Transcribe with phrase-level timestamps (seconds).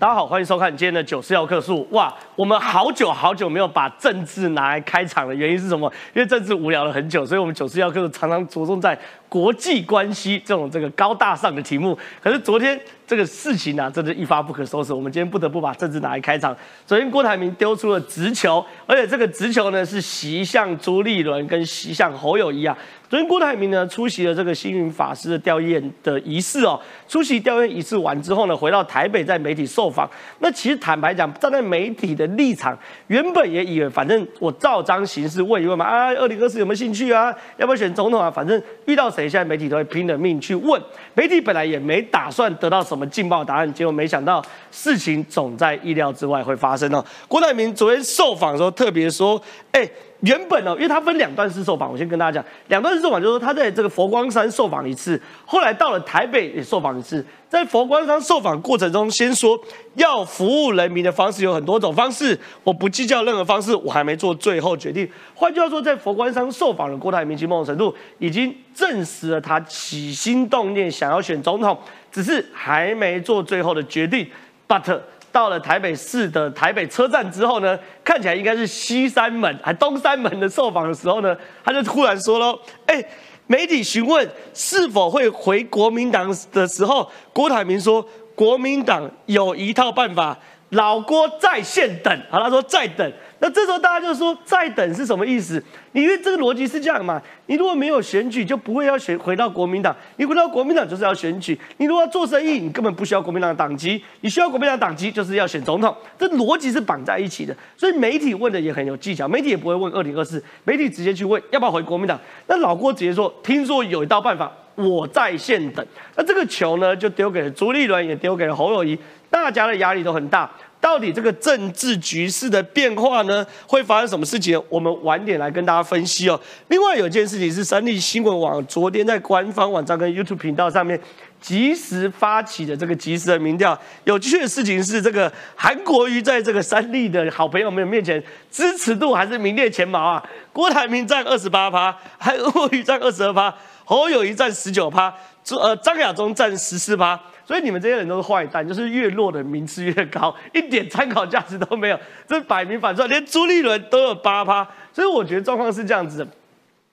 [0.00, 1.84] 大家好，欢迎收看今天的九四要客数。
[1.90, 5.92] 哇，我们好久好久没有把政治拿来开场了，原因是什么？
[6.14, 8.96] 因为政治无聊了很久，所以我们九四要客数常常着重在
[9.28, 11.98] 国际关系这种这个高大上的题目。
[12.22, 14.92] 可是昨天这个事情呢，真的一发不可收拾。
[14.92, 16.56] 我们今天不得不把政治拿来开场。
[16.86, 22.78] 昨天郭台铭丢出了直球，而且这个直球呢是袭向朱立伦跟袭向侯友谊啊。
[23.08, 26.78] 昨天郭台铭呢出席了这个星云法师的吊唁的仪式哦。
[27.08, 30.08] 出席吊唁仪式完之后呢，回到台北在媒体受访。
[30.40, 37.34] 那其实坦白讲，站在媒体的立场，原本也以为反正我照章行事问一问嘛啊，二零二四有没有兴趣啊？
[37.56, 38.30] 要不要选总统啊？
[38.30, 40.78] 反正遇到谁，现在媒体都会拼了命去问。
[41.14, 47.02] 媒体本来也没打算得到什么劲爆答案，结果没想到事情总在意料之外会发生哦。
[47.26, 49.40] 郭台铭昨天受访的时候特别说，
[49.72, 49.88] 哎。
[50.20, 57.24] 原本哦，因为他分两段式受访，我先跟大家讲，两段式受访就是说他在这个佛光山受访一次，后来到了台北也受访一次。
[57.48, 59.58] 在佛光山受访过程中，先说
[59.94, 65.08] 要服务人民的方式有很多种方式，我不计较任何方式，我还没做最后决定。
[65.34, 71.78] 换句话说，在佛光山受访的郭台铭，其某种程度已经证实了他起心动念想要选总统，
[72.10, 74.26] 只是还没做最后的决定。
[74.66, 75.00] But
[75.38, 83.00] 到了台北市的台北车站之后呢，看起来应该是西三门还东三门的受访的时候呢，他就突然说喽：“哎，
[83.46, 90.36] 媒体询问是否会回国民党的时候，郭台铭说国民党有一套办法，
[90.70, 92.20] 老郭在线等。
[92.28, 95.62] 好，他说在等。”那这时候大家就说再等是什么意思？
[95.92, 99.94] 因为这个逻辑是这样嘛，你如果没有选举，就不会要选回到国民党。
[100.16, 101.58] 你回到国民党就是要选举。
[101.76, 105.94] 你如果要做生意，你根本不需要国民党的党籍，你需要国民党党籍就是要选总统。
[106.18, 107.56] 这逻辑是绑在一起的。
[107.76, 112.18] 所以媒体问的也很有技巧，媒体也不会问二零二四，媒体直接去问要不要回国民党。
[112.48, 115.86] 那老郭直接说，听说有一道办法，我在线等。
[116.16, 118.98] 那这个球呢，就丢给了朱立伦，也丢给了侯友谊，
[119.30, 120.50] 大家的压力都很大。
[120.80, 124.62] 到底这个政治局势的变化呢，会发生什么事情？
[124.68, 126.40] 我们晚点来跟大家分析哦。
[126.68, 130.98] 另外有一件事情是，三立新闻网昨天在官方网站跟 YouTube 频道上面
[131.40, 133.76] 及时发起的这个及时的民调。
[134.04, 140.24] 有趣的事情是，这个韩国瑜在这个三立的好朋友们面前支持度还是名列前茅啊。
[140.52, 143.52] 郭台铭占二十八趴，韩国瑜占二十二趴，
[143.84, 145.12] 侯友谊占十九趴，
[145.60, 147.20] 呃张亚中占十四趴。
[147.48, 154.68] 所以你们这些人都是坏蛋，就是越弱的名次越高， 一点参考价值都没有，这摆明反串，连朱立伦都有八趴。
[154.92, 156.28] 所以我觉得状况是这样子的，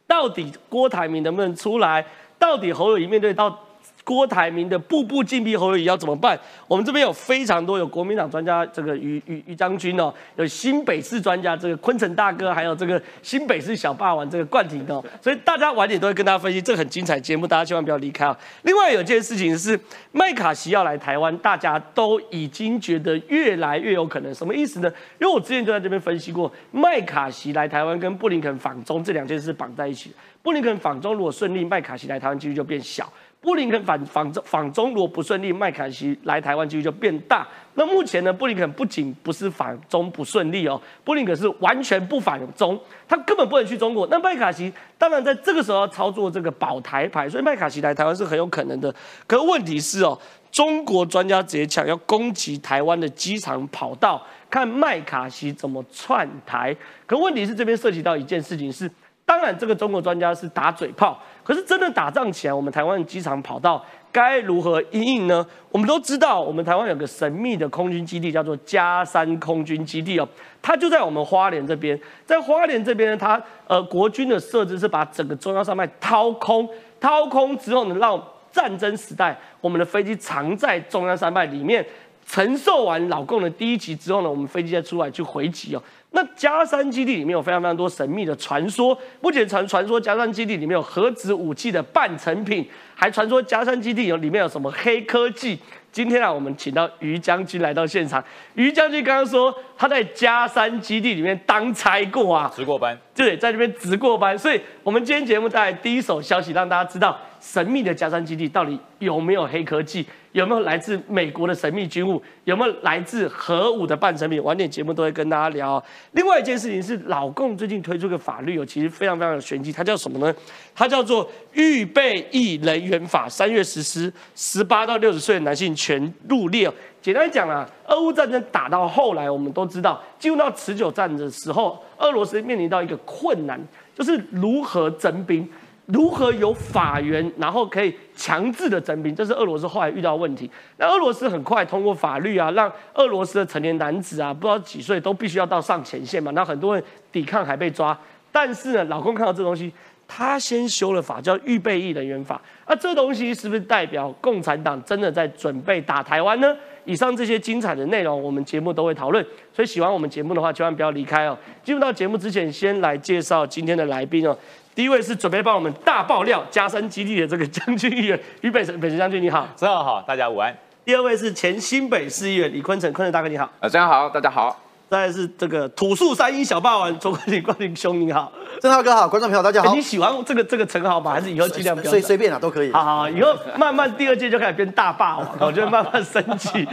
[0.07, 2.05] 到底郭台铭能不能出来？
[2.39, 3.59] 到底侯友谊面对到？
[4.05, 6.39] 郭台铭的步步紧逼侯友宜要怎么办？
[6.67, 18.37] 我们这边有非常多有国民党专家，这个于于于将军哦，有新北市专家，这个昆城大哥，还有这个新北市小霸王这个冠廷哦，所以大家晚点都会跟大家分析，这很精彩节目，大家千万不要离开啊！
[18.61, 19.79] 另外有件事情是
[20.11, 24.91] 麦卡锡要来台湾，大家都已经觉得越来越有可能，什么意思呢？
[25.19, 30.13] 因为我之前就在这边分析过，麦卡锡来台湾跟布林肯访中这两件事绑在一起，
[30.43, 33.11] 布林肯访中如果顺利，麦卡锡来台湾几率就变小。
[33.45, 37.47] 布林肯反反中反中如果不顺利，麦卡锡来台湾几率就变大。
[37.75, 44.07] 那目前呢，布林肯不仅不是反中不顺利哦，布林肯是完全不反中，他根本不能去中国。
[44.07, 48.93] 那麦卡锡当然在这个时候要操作这个保台牌，所以麦卡锡来台湾是很有可能的。
[49.27, 50.19] 可问题是哦，
[50.51, 56.75] 中国专家直接抢要攻击台湾的机场跑道，看麦卡锡怎么窜台。
[57.05, 58.89] 可问题是这边涉及到一件事情是。
[59.25, 61.19] 当然，这个中国专家是打嘴炮。
[61.43, 65.45] 可是真的打仗起来，我们台湾机场跑道该如何应应呢？
[65.71, 70.27] 我们都知道，我们台湾有个神秘的空军基地，叫做嘉山空军基地哦。
[70.61, 71.99] 它就在我们花莲这边。
[72.25, 76.69] 在花莲这边呢，它呃国军的设置是把整个中央山脉掏空，
[76.99, 81.85] 掏空之后呢，让战争时代我们的飞机藏在中央山脉里面，
[82.25, 85.83] 承受完老共的第一击之后呢，我们飞机再出来去回击哦。
[86.15, 92.65] 那加山基地里面有非常非常多神秘的传说，不仅传传说加山基地里面有核子武器的半成品，
[92.95, 95.59] 还传说加山基地有里面有什么黑科技。
[95.91, 98.23] 今天啊，我们请到于将军来到现场。
[98.53, 104.37] 于将军刚刚说他在加山基地里面当差过啊，值过班，对，在这边值过班。
[104.37, 110.05] 所以，我们今天节目带来第一手消息，让大家知道神秘的加山基地到底有没有黑科技。
[110.35, 112.21] 有没有来自美国的神秘军务？
[112.43, 114.43] 有没有来自核武的半成品？
[114.43, 115.81] 晚点节目都会跟大家聊。
[116.11, 119.71] 另外一件事情是，老共最近推出个法律哦，其实非常非常有玄机。
[119.71, 120.35] 它叫什么呢？
[120.75, 126.69] 它叫做《预备役人员法》，三月实施，十八到六十岁的男性全入列。
[127.01, 133.57] 简单讲啊，俄乌战争打到后来，我们都知道，进入到持久战的时候，俄罗斯面临到一个困难，
[133.97, 135.49] 就是如何征兵。
[135.87, 140.49] 如何有法源，然后可以强制的征兵，这是俄罗斯后来遇到问题。
[140.77, 146.31] 那俄罗斯很快通过法律啊，让俄罗斯的成年男子啊，不知道几岁都必须要到上前线嘛。
[146.31, 147.95] 那很多人抵抗还被抓，
[148.31, 149.71] 但是呢，老公看到这东西，
[150.07, 152.41] 他先修了法，叫预备役人员法。
[152.67, 156.55] 那这东西是不是代表共产党真的在准备打台湾呢？
[156.85, 159.23] 以上这些精彩的内容，我们节目都会讨论。
[159.53, 161.37] 所以喜欢我们节目的话，千万不要离开哦。
[161.63, 164.35] 进入到节目之前，先来介绍今天的来宾哦。
[164.75, 170.53] 第一位是准备帮我们大爆料加深基地的这个将军议员于北辰，北辰将军你好，真好，大家午安。
[170.83, 174.59] 第二位是前新北市议员李坤城，坤城大哥你好，呃，真好，大家好。
[174.87, 178.29] 再来是这个土树三英小霸王周冠霖，冠霖兄你好，
[178.61, 179.73] 正浩哥好，观众朋友大家好。
[179.73, 181.13] 你喜欢这个这个称号吗？
[181.13, 181.89] 还是以后尽量不要？
[181.89, 182.71] 随随便啊，都可以。
[182.73, 186.67] 好好，以后慢慢第二届就开始变大霸王， 我觉得慢慢升级。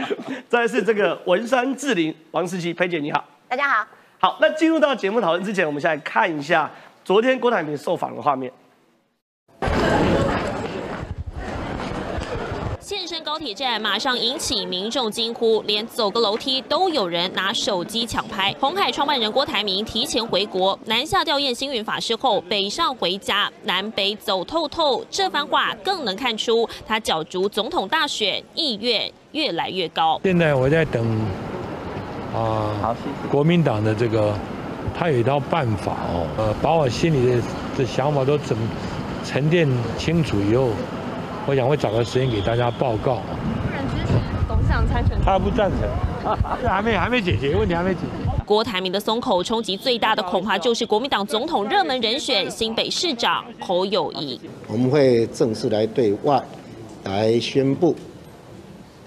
[0.49, 3.87] 再来是这个文山志玲王思琪，佩姐你好，大家好。
[4.19, 6.69] 好，那进入到节目讨论之前，我们先来看一下
[7.05, 8.51] 昨天郭台铭受访的画面。
[12.79, 18.53] 现身高铁站，马上引起民众惊呼，连走个楼梯都有人拿手机抢拍。
[18.59, 25.03] 红海创办人郭台铭提前回国，南下吊唁星云法师后，北上回家，南北走透透。
[25.09, 30.19] 这番话更能看出他角逐总统大选意愿越来越高。
[30.23, 31.05] 现在我在等
[32.33, 32.95] 啊，
[33.31, 34.37] 国民党的这个，
[34.93, 37.41] 他有一套办法哦，呃，把我心里的
[37.77, 38.57] 的想法都整
[39.25, 39.67] 沉淀
[39.97, 40.69] 清楚以后。
[41.45, 43.15] 我想会找个时间给大家报告。
[43.15, 44.13] 不然支持
[44.47, 48.31] 董事长参选，他不赞成， 还没还没解决问题，还没解决。
[48.45, 54.39] 郭台铭的松口冲击最大的恐怕就是国民党总统热门人选新北市长侯友谊。
[54.67, 56.41] 我们会正式来对外
[57.03, 57.93] 来宣布。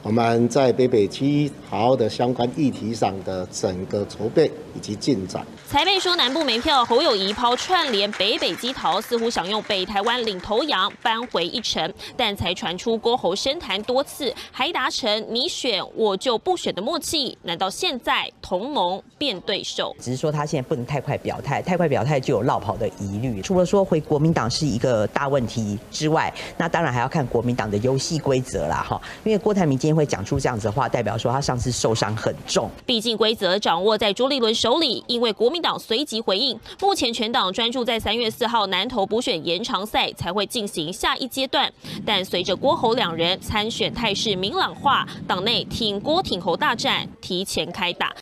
[0.03, 5.45] 我们在北北基好的相关议题上的整个筹备以及进展。
[5.69, 17.37] 才被说南部没票，侯友谊抛串联北北基桃，似乎想用北台湾领头羊扳回一城，但才传出郭侯深谈多次，还达成你选我就不选的默契。
[17.43, 19.93] 难道现在同盟变对手？
[19.99, 23.43] 只是说他现在不能太快表态，太快表态就有落跑的疑虑。
[23.43, 29.01] 除了说回国民党是一个大问题之外，那当然还要看国民党的游戏规则啦，哈。
[29.25, 29.97] 因为郭台铭今天。
[29.97, 32.71] 会讲出这样子的话，代表说他上次受伤很重。
[32.85, 41.73] 毕竟规则掌握在朱立伦手里，因为国民党随即回应，目前全党专注在三月四号南投补选延长赛才会进行下一阶段。
[42.05, 48.15] 但随着郭侯两人参选态势明朗化，党内挺郭挺侯大战提前开打。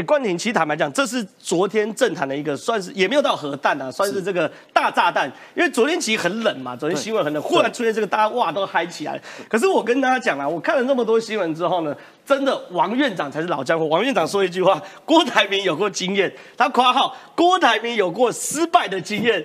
[0.00, 5.30] 哎，关廷，其实坦白讲，这是昨天政坛的一个，算是也没有到核弹啊，算是这个大炸弹。
[5.54, 9.20] 因为昨天其实很冷嘛，昨天新闻很冷，忽然出现这个，大家哇都嗨起来。
[9.46, 11.94] 可是我跟大家讲啊，我看了那么多新闻之后呢，
[12.24, 13.90] 真的王院长才是老江湖。
[13.90, 19.44] 王院长说一句话：郭台铭有过经验，他夸号郭台铭有过失败的经验。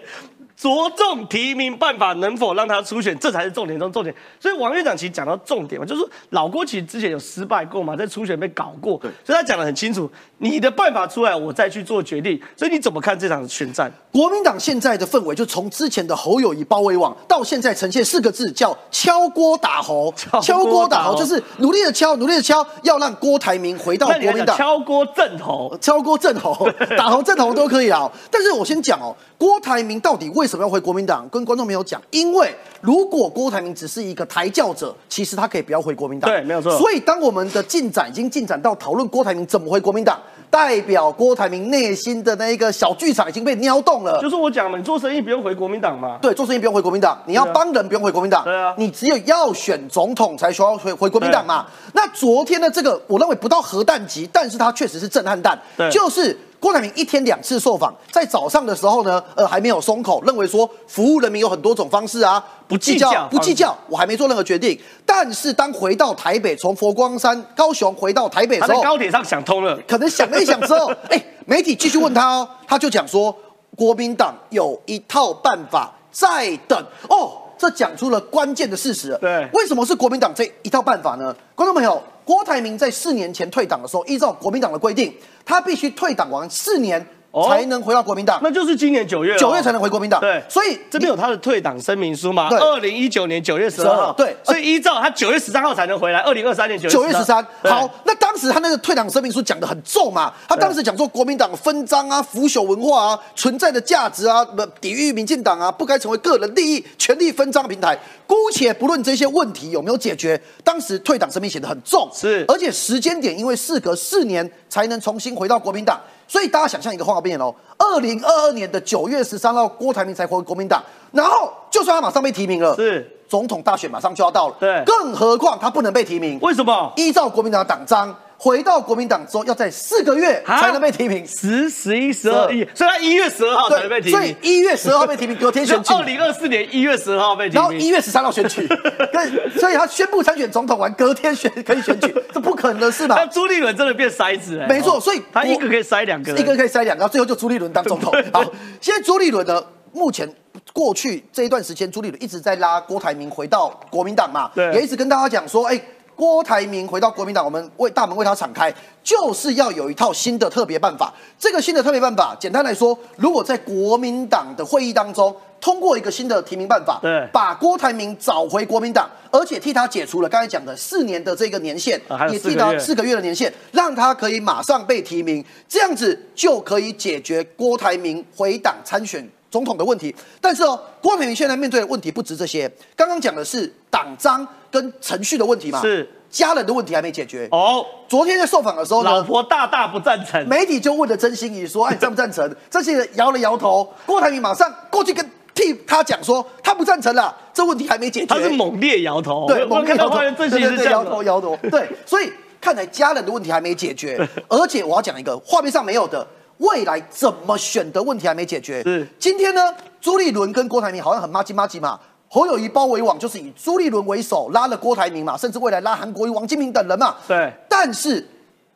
[0.57, 4.15] 着重提名办法能否让他初选，这才是重点中重点。
[4.39, 12.41] 所以王院长其实讲到重点嘛，就是说老郭其实之前有失败过嘛，在初选被搞过，所以他讲的很清楚，你的办法出来，我再去做决定。
[12.55, 13.91] 所以你怎么看这场选战？
[14.11, 20.13] 国民党现在的氛围，就从之前的侯友谊包围网，到现在呈现四个字，叫敲锅打侯。
[20.41, 24.55] 敲锅打侯就是努力的敲，努力的敲，要让郭台铭回到国民党。
[24.55, 28.09] 敲锅震侯，敲锅震侯， 打侯震侯都可以啊。
[28.31, 31.27] 但是我先讲哦，郭台铭到底为为什么要回国民党？
[31.29, 36.29] 跟观众朋友讲，因为如果郭台铭只是一个抬轿者，其实他可以不要回国民党。
[36.29, 36.77] 对，没有错。
[36.77, 40.21] 所以当我们的进展已经进展到讨论郭台铭怎么回国民党，
[40.51, 44.21] 代表郭台铭内心的那一个小剧场已经被撩动了。
[44.21, 46.19] 就是我讲嘛，你做生意不用回国民党嘛。
[46.21, 48.43] 对，做生意不用回国民党，你要帮人不用回国民党。
[48.43, 51.65] 对啊，你只有要选总统才需要回回国民党嘛。
[51.93, 55.59] 那昨天的这个，我认为不到核弹级，但是它确实是震撼弹。
[55.75, 56.37] 对，就是。
[56.65, 64.75] 郭台铭一天两次受访，在早上的时候呢，呃，还没有松口，认为说服务人民有很多种方式啊，不计较，不计较，我还没做任何决定。
[65.05, 73.37] 但是当回到台北，从佛光山、高雄回到台北的时候，在高铁上想通了，可能想了一想之后， 哎，媒体继续问他哦，他就讲说，
[73.75, 76.83] 国民党有一套办法在等。
[77.07, 79.17] 哦，这讲出了关键的事实。
[79.21, 81.35] 对，为什么是国民党这一套办法呢？
[81.55, 85.13] 观众朋友，郭台铭在四年前退党的时候，依照国民党的规定。
[85.45, 87.05] 他必须退党完四年。
[87.43, 90.21] 才能回到国民党，那就是今年九月，九月才能回国民党。
[90.21, 92.47] 对，所以这边有他的退党声明书吗？
[92.49, 94.13] 二零一九年九月十二号。
[94.13, 96.19] 对，所以依照他九月十三号才能回来。
[96.19, 97.45] 二零二三年九月十三。
[97.63, 104.45] 好，那当时他那个退党声明书讲的很重嘛，他当时讲说国民党分赃啊、腐朽文化啊、存在的价值啊、
[104.79, 107.99] 抵御民进党啊，不该成为个人利益、权力分赃平台。
[108.27, 115.99] 姑且不论这些问题有没有解决，当时退党声明写的很重，是，而且时间点因为事隔四年才能重新回到国民党。
[116.27, 123.11] 所以大家想象一个画面哦，二零二二年的九月十三号，郭台铭才回国民党，然后就算他马上被提名了，是。
[123.27, 124.83] 总统大选马上就要到了，对。
[124.85, 126.93] 更何况他不能被提名，为什么？
[126.95, 134.11] 依照国民党的党章，回到国民党之后要在四个月啊才能被提名，十、十一、十二、一，所以他一月十二号才能被提名。
[134.11, 134.35] 所以。
[134.41, 137.61] 一月十二号被提名，隔天选举，二零二四年一月十二号被提名。
[137.61, 138.67] 然后一，月十三号选举，
[139.11, 143.15] 跟所以他宣布参选总统完，隔天选 可以选举，这不可能的事吧？
[143.17, 143.25] 那？
[143.27, 148.13] 朱立伦真的变筛子哎，没错所以他一个可以筛两个，一个可以筛两个，最后就朱立伦当总统。
[148.33, 148.43] 好，
[148.81, 150.29] 现在朱立伦呢，目前
[150.73, 155.81] 过去这一段时间，朱立伦一直在拉郭台铭回到国民党嘛，也一直跟大家讲说，哎。
[156.15, 161.13] 郭台铭回到国民党，我们为大门为他敞开，就是要有一套新的特别办法。
[161.37, 180.13] 这个新的特别办法，简单来说，如果在国民党的会议当中通过一个新的提名办法，对把郭台铭找回国民党，而且替他解除了刚才讲的四年的这个年限，啊也四个月替他四个月的年限，让他可以马上被提名，这样子就可以解决郭台铭回党参选总统的问题。
[180.41, 186.05] 但是哦，郭台铭现在面对的问题不止这些，刚刚讲的是党章跟程序的问题嘛，是。
[186.29, 187.47] 家人的问题还没解决。
[187.51, 198.25] 哦，昨天在受访的时候老呢，婆大大不赞成，媒体就问了曾心怡说：“哎，你 赞不赞成？”这些人摇了摇头，郭台铭马上过去跟替他讲说，他不赞成了，这问题还没解决。
[198.25, 201.57] 他是猛烈摇头，对，我我看到花园正对对对，形是摇头，摇头。
[201.71, 204.19] 对，所以看来家人的问题还没解决，
[204.49, 208.83] 而且我要讲一个画面上没有的，未来怎么选的问题还没解决。
[208.83, 211.99] 是今天呢，朱立伦跟郭台铭好像很妈鸡妈鸡嘛。
[212.27, 217.15] 侯友谊包围网就是以朱立伦为首拉了郭台铭嘛，甚至未来拉韩国瑜、王金平等人嘛。
[217.27, 218.27] 对但是，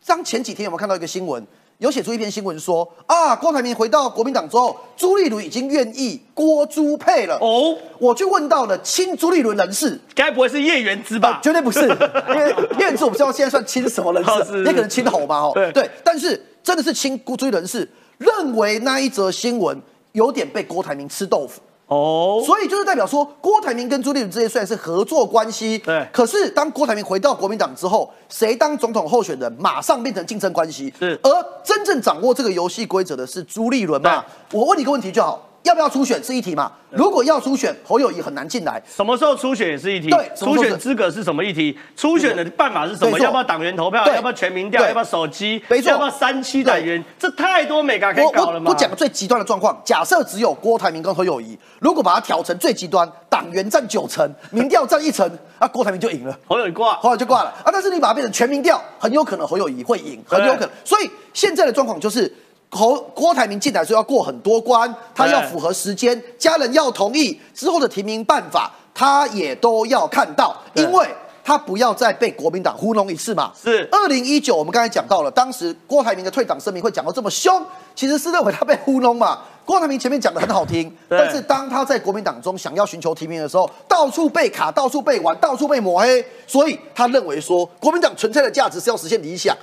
[0.05, 1.45] 当前几天有没有看到一个新闻？
[1.79, 7.37] 有写出一篇新闻说啊，郭台铭回到国民党之后，朱立伦已经愿意郭朱配了。
[7.37, 11.39] 哦，我去问到了亲朱立伦人士，该不会是叶元之啊吧？
[11.41, 21.61] 绝对不是，因为燕子我不知道现在算亲什么人士，也可能亲侯吧，哦，对对，但是真的是亲孤追人士，认为那一则新闻有点被郭台铭吃豆腐。
[21.87, 30.93] 哦，所以就是代表说，郭台铭跟朱立伦之间虽然是合作关系，对可是当郭台铭回到国民党之后，谁当总统候选人，马上变成竞争关系。
[30.99, 31.31] 是而
[31.63, 34.23] 真正掌握这个游戏规则的是朱立伦嘛？
[34.51, 36.71] 我问你一个问题就好，要不要初选是一题嘛？
[36.89, 38.81] 如果要初选，侯友谊很难进来。
[38.89, 41.77] 什么时候初选也是一题，对初选资格是什么议题？
[41.95, 43.19] 初选的办法是什么？
[43.19, 44.03] 要不要党员投票？
[44.07, 44.81] 要不要全民调？
[44.83, 45.61] 要不要手机？
[45.67, 47.03] 没错要不要三期党员？
[47.19, 48.71] 这太多美感可以我搞了嘛？
[48.71, 56.35] 我我讲个最极端的状况，假设只有郭台铭跟侯友谊，如果把它调成最极端，党员占九成，民调占一成， 啊，郭台铭就赢了。
[56.47, 57.69] 侯友宜挂，后来就挂了啊！
[57.71, 60.69] 但是你把它变成全民调，很有可能侯友谊会赢，很有可能。
[60.83, 62.33] 所以现在的状况就是，
[62.69, 71.07] 侯郭台铭进来说要过很多关，他要符合时间，家人要同意之后的提名办法，他也都要看到，因为。
[71.41, 73.51] 他不要再被国民党糊弄一次嘛？
[73.59, 79.39] 是二零一九，我们刚才讲到了，当时郭台铭的退党声明会讲到这么凶，其实是认为他被糊弄嘛。
[79.65, 89.57] 郭台铭前面讲的很好听，但是当他在国民党中想要寻求提名的时候，到处被卡，到处被玩，到处被抹黑，所以他认为说，国民党存在的价值是要实现理想，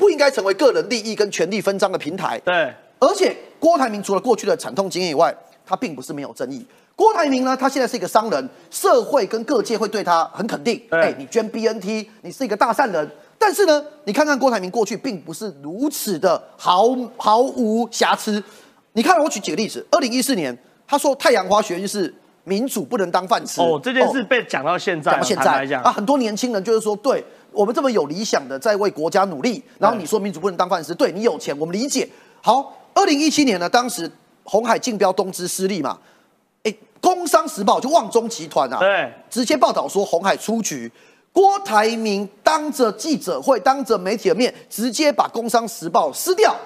[0.00, 2.40] 不应该成为个人利益跟权力分赃的平台。
[2.42, 5.32] 对，而且郭台铭除了过去的惨痛经验以外，
[5.66, 6.66] 他并不是没有争议。
[6.96, 10.80] 郭台铭呢，他现在是一个商人，社会跟各界会对他很肯定。
[10.90, 13.08] 对哎，你捐 BNT，你是一个大善人。
[13.38, 18.42] 但是呢，你看看郭台铭过去并不是如此的毫毫无瑕疵。
[18.92, 19.86] 你看，我举几个例子。
[19.90, 22.12] 二零一四年，他说太阳花学运是
[22.44, 23.62] 民主不能当饭吃。
[23.62, 32.08] 哦，这件事被讲到现在，讲到现在啊，很多年轻人就是说，对我们这么有理想的在为国家努力，然后你说民主不能当饭吃，对你有钱，我们理解。
[32.40, 34.10] 好，二零一七年呢，当时
[34.44, 35.98] 红海竞标东芝失利嘛，
[36.62, 40.90] 哎，《工商时报》就旺中集团啊，对，直接报道说红海出局。
[41.32, 46.56] 郭台铭当着记者会、当着媒体的面，直接把《工商时报》撕掉。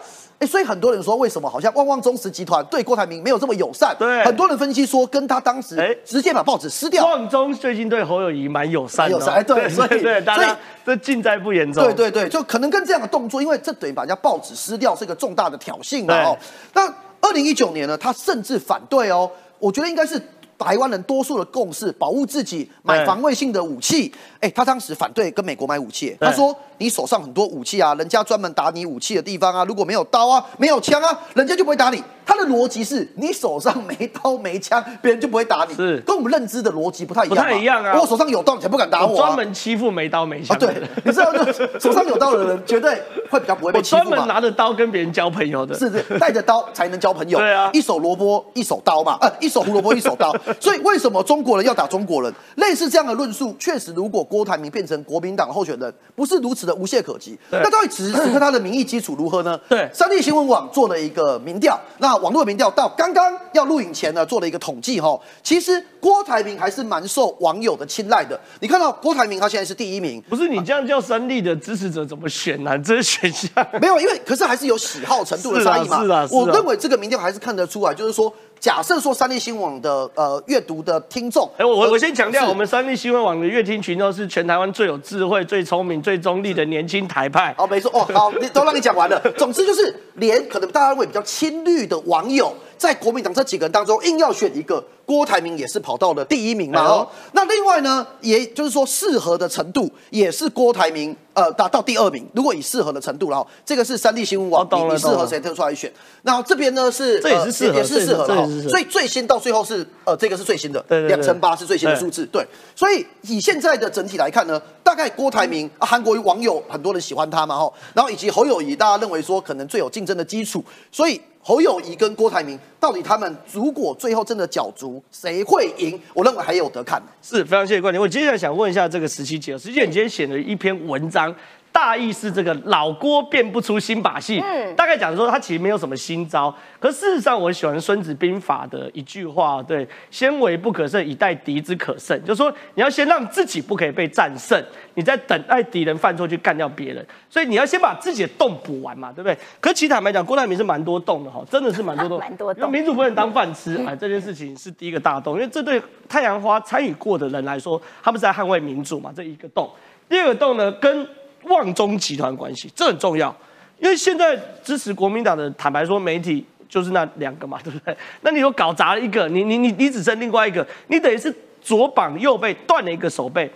[0.44, 3.96] 哎，所以很多人说，为什么好像旺旺中实集团对郭台铭没有这么友善？
[3.98, 11.82] 对很多人分析说，跟他当时哎直接把报纸撕掉，旺中最近对侯友谊蛮友善的哦，友善哎对所以对对，大所以家这尽在不言中。
[11.84, 16.36] 对对对，就可能跟这样的动作，因为这等于把人家报纸撕掉，是一个重大的挑衅嘛哦。
[16.74, 16.86] 那
[17.20, 20.20] 二零一九年呢，他甚至反对哦，我觉得应该是。
[20.58, 24.12] 台湾人多数的共识，保护自己，买防卫性的武器。
[24.40, 32.02] 哎，他当时反对跟美国买武器，他说：“你手上很多武器啊，人家专门打你武器的地方啊，如果没有刀啊，没有枪啊，人家就不会打你。
[32.26, 37.36] 他的逻辑是你手上没刀没枪，别人就不会打你，是跟我们认知的逻辑不太一样。
[37.36, 39.26] 不太一样啊我手上有刀，你才不敢打我啊。
[39.26, 43.00] 专门欺负没刀没啊，枪的对。，你知道，就 手上有刀的人绝对
[43.30, 44.04] 会比较不会被欺负嘛。
[44.04, 45.74] 专门拿着刀跟别人交朋友的。
[45.78, 47.38] 是是，带着刀才能交朋友。
[47.38, 50.34] 对啊一手萝卜一手刀嘛，呃，一手胡萝卜一手刀。
[50.60, 52.32] 所以为什么中国人要打中国人？
[52.56, 57.38] 类似这样的论述，确实，如果郭台铭变成国民党候选人，不是如此的无懈可击。
[57.50, 59.58] 对那到底此时此刻他的民意基础如何呢？
[59.68, 65.18] 对三立新闻网做了一个民调，那网络民调到刚刚要录影前呢，做了一个统计哈。
[65.42, 68.38] 其实郭台铭还是蛮受网友的青睐的。
[68.60, 73.50] 你看到郭台铭他现在是第一名，不是你这样叫三立的支持者怎么选呢、这是选项。
[73.80, 76.04] 没有，因为可是还是有喜好程度的差异嘛。
[76.04, 78.32] 是啊是啊是啊我认为这个民调还是看得出来，就是说，
[78.64, 87.54] 假设说三立新闻网的呃阅读的听众，哎、我我我先强调，我们三立新闻网的阅听群众是全台湾最有智慧、最聪明、最中立的年轻台派。
[87.58, 89.20] 哦，没错，哦，好，你都让你讲完了。
[89.36, 96.82] 总之就是，连可能大家认为比较亲绿的网友，在国民党这几个人当中，硬要选一个，郭台铭也是跑到了第一名嘛。
[96.82, 102.26] 哦，那另外呢，也就是说适合的程度，也是郭台铭呃达到第二名。
[102.34, 105.92] 如果以适合的程度，然后这个是三立新闻网，哦你你适合谁特出来选？
[106.22, 112.24] 然后这边呢是这也是适合呃也是适合的哦这也是适合所以最新到最后是呃这个是最新的，两成八是最新的数字。
[112.26, 126.00] 对，所以以现在的整体来看呢，大概郭台铭啊，韩国网友很多人喜欢他嘛，哈，然后以及侯友谊，大家认为说可能最有竞争的基础，所以侯友谊跟郭台铭到底他们如果最后真的角逐，谁会赢？
[126.14, 127.00] 我认为还有得看。
[127.20, 128.00] 是非常谢谢观点。
[128.00, 131.34] 我接下来想问一下这个十七姐，十七姐你今天写了一篇文章，
[131.74, 144.62] 大意是这个老郭变不出新把戏，嗯，大概讲说他其实没有什么新招，可事实上我喜欢《孙子兵法》的一句话，对，先为不可胜，以待敌之可胜，就是说你要先让自己不可以被战胜，
[144.94, 149.36] 你在等待敌人犯错去干掉别人，所以你要先把自己的洞补完嘛，对不对？
[149.58, 159.68] 可其实坦白讲，郭台铭是蛮多洞的哈，真的是蛮多洞，蛮多洞因为民主不能当饭吃，哎，这件事情是第一个大洞，因为这对太阳花参与过的人来说，他们是在捍卫民主嘛，这一个洞。
[160.08, 161.04] 第二个洞呢，跟
[161.44, 163.34] 旺中集团关系，这很重要，
[163.78, 167.96] 因为现在支持国民党的，坦白说，媒体就是那两个嘛， 对不对？
[168.22, 173.50] 那你又搞砸了一个，你你你你只剩另外一个，你等于是左膀右背断了一个手背。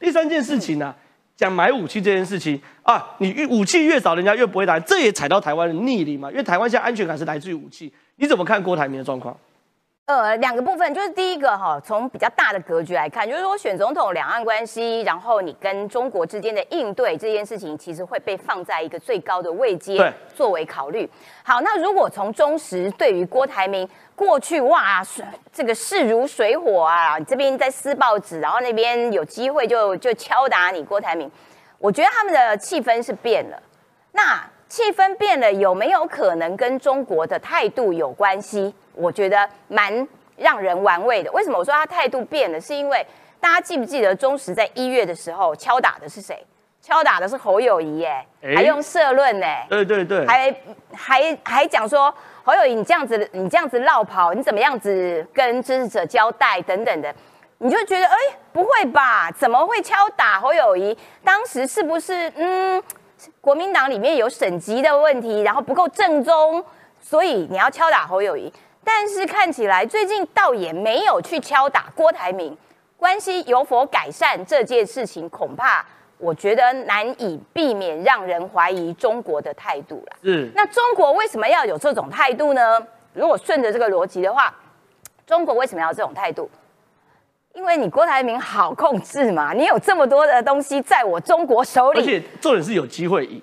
[0.00, 0.94] 第三件事情呢、
[1.36, 7.92] 讲买武器这件事情啊，你武器越少，人家越不会打，这也踩到台湾的逆鳞嘛，因为台湾现在安全感是来自于武器。
[8.16, 9.36] 你怎么看郭台铭的状况？
[10.06, 21.08] 呃，两个部分，就是第一个哈，从比较大的格局来看，就是说选总统两岸关系，然后你跟中国之间的应对这件事情，其实会被放在一个最高的位阶作为考虑。
[21.42, 31.30] 好，那如果从中时对于郭台铭过去哇，水这个势如水火啊，这边在撕报纸，然后那边有机会就就敲打你郭台铭，
[31.78, 33.58] 我觉得他们的气氛是变了。
[34.12, 38.74] 那气氛变了，有没有可能跟中国的态度有关系？
[38.94, 41.30] 我觉得蛮让人玩味的。
[41.32, 42.60] 为什么我说他态度变了？
[42.60, 43.06] 是因为
[43.40, 46.44] 大家记不记得中时在一月的时候敲打的是谁？
[46.80, 50.54] 敲打的是侯友谊，耶，哎还用社论呢，对对对，还
[50.92, 57.14] 还还讲说侯友谊你这样子你这样子绕跑，你怎么样子跟支持者交代等等的，
[57.56, 58.16] 你就觉得哎
[58.52, 59.30] 不会吧？
[59.32, 60.94] 怎么会敲打侯友谊？
[61.24, 62.82] 当时是不是嗯
[63.40, 66.64] 国民党里面有省级的问题，然后不够正宗，
[67.00, 68.52] 所以你要敲打侯友谊？
[68.82, 72.56] 但是看起来最近倒也没有去敲打郭台铭，
[72.96, 75.84] 关系有否改善这件事情，恐怕
[76.18, 80.16] 我觉得难以避免让人怀疑中国的态度了。
[80.22, 82.78] 嗯那中国为什么要有这种态度呢？
[83.12, 84.54] 如果顺着这个逻辑的话，
[85.26, 86.50] 中国为什么要这种态度？
[87.54, 93.40] 因为你郭台铭好控制嘛，你有这么多的东西在我中国手里，而且重点是有机会赢，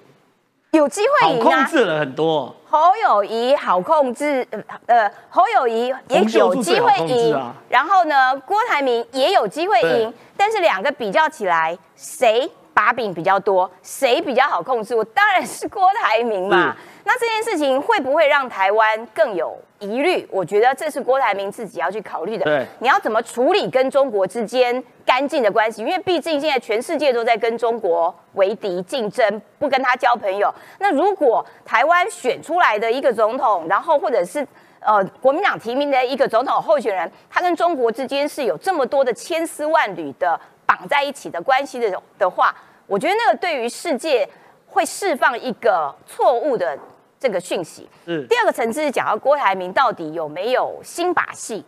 [0.72, 1.44] 有机会好赢啊。
[1.44, 2.54] 控制了很多。
[2.68, 14.94] 侯友谊好控制，呃呃，侯友谊也有机会赢，啊然后呢，郭台铭也有机会赢，但是两个比较起来，谁把柄比较多，谁比较好控制？
[14.94, 16.76] 我当然是郭台铭嘛。
[17.12, 20.26] 那这件事情会不会让台湾更有疑虑？
[20.32, 22.46] 我觉得这是郭台铭自己要去考虑的。
[22.46, 25.82] 对你要怎么处理跟中国之间干净的关系？
[25.82, 30.50] 因为毕竟现在全世界都在跟中国为敌竞争，不跟他交朋友。
[30.80, 34.48] 那如果台湾选出来的一个总统，然后或者是
[34.80, 42.56] 呃国民党提名的一个总统候选人，他跟中国之间是有这么多的千丝万缕的绑在一起的关系的的话，
[42.88, 44.26] 我觉得那个对于世界
[44.66, 46.80] 会释放一个错误的
[47.22, 47.88] 这个讯息。
[48.08, 51.64] 嗯第二个层次是讲到郭台铭到底有没有新把戏，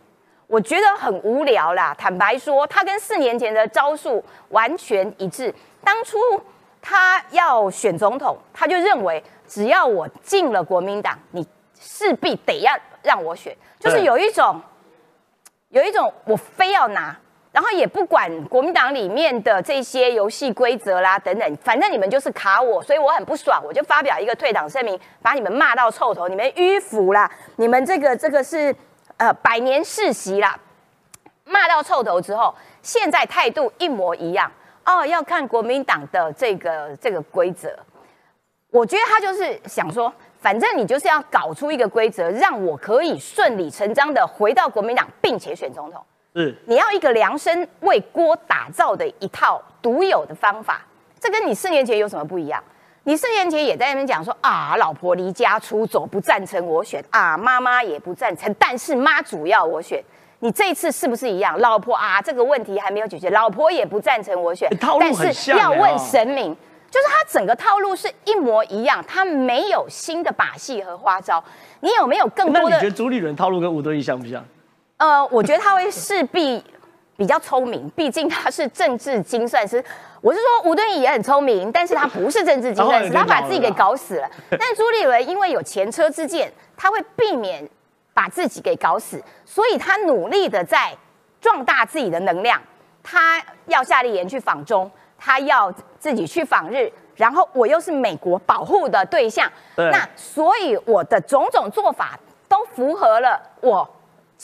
[0.48, 1.94] 我觉得很无聊啦。
[1.96, 5.54] 坦白说，他跟四年前的招数完全一致。
[5.84, 6.18] 当初
[6.82, 11.46] 他要选总统，他就认为只要我进了国民党，你
[11.78, 14.60] 势必得要让我选，就是有一种
[15.68, 17.16] 有一种我非要拿，
[17.54, 28.74] 然后也不管国民党里面的这些游戏规则啦等等，反正你们就是卡我，所以我很不爽，我就发表一个退党声明，把你们骂到臭头，你们迂腐啦，你们这个这个是
[29.18, 30.58] 呃百年世袭啦，
[31.44, 34.50] 骂到臭头之后，现在态度一模一样
[34.84, 37.78] 哦，要看国民党的这个这个规则。
[38.72, 46.04] 我觉得他就是想说，反正你就是要搞出一个规则，让我可以顺理成章的回到国民党，并且选总统。
[46.34, 50.82] 是你要一个量身为锅打造的一套独有的方法，
[51.20, 52.62] 这跟你四年前有什么不一样？
[53.04, 60.02] 你四年前也在那边讲说啊，老婆离家出走，不赞成我选啊，妈妈也不赞成，但是妈主要我选。
[60.40, 61.58] 你这一次是不是一样？
[61.60, 66.56] 老婆啊，这个问题还没有解决，老婆也不赞成我选欸，套路但是要问神明。
[66.90, 71.42] 就是他整个套路是一模一样，他没有新的把戏和花招。
[71.80, 74.44] 你有没有更多的那你觉得朱立伦套路跟吴敦义像不像？
[74.96, 76.62] 呃，我觉得他会势必
[77.16, 79.82] 比较聪明，毕竟他是政治精算师。
[80.20, 84.30] 我是说，吴敦义也很聪明，但是他不是政治精算师，他把自己给搞死了。
[84.58, 87.68] 但朱立伦因为有前车之鉴，他会避免
[88.12, 90.96] 把自己给搞死，所以他努力的在
[91.40, 92.60] 壮大自己的能量。
[93.02, 103.86] 他要夏立言去访中，他要自己去访日，然后我又是美国保护的对象，对那所以我的种种做法都符合了我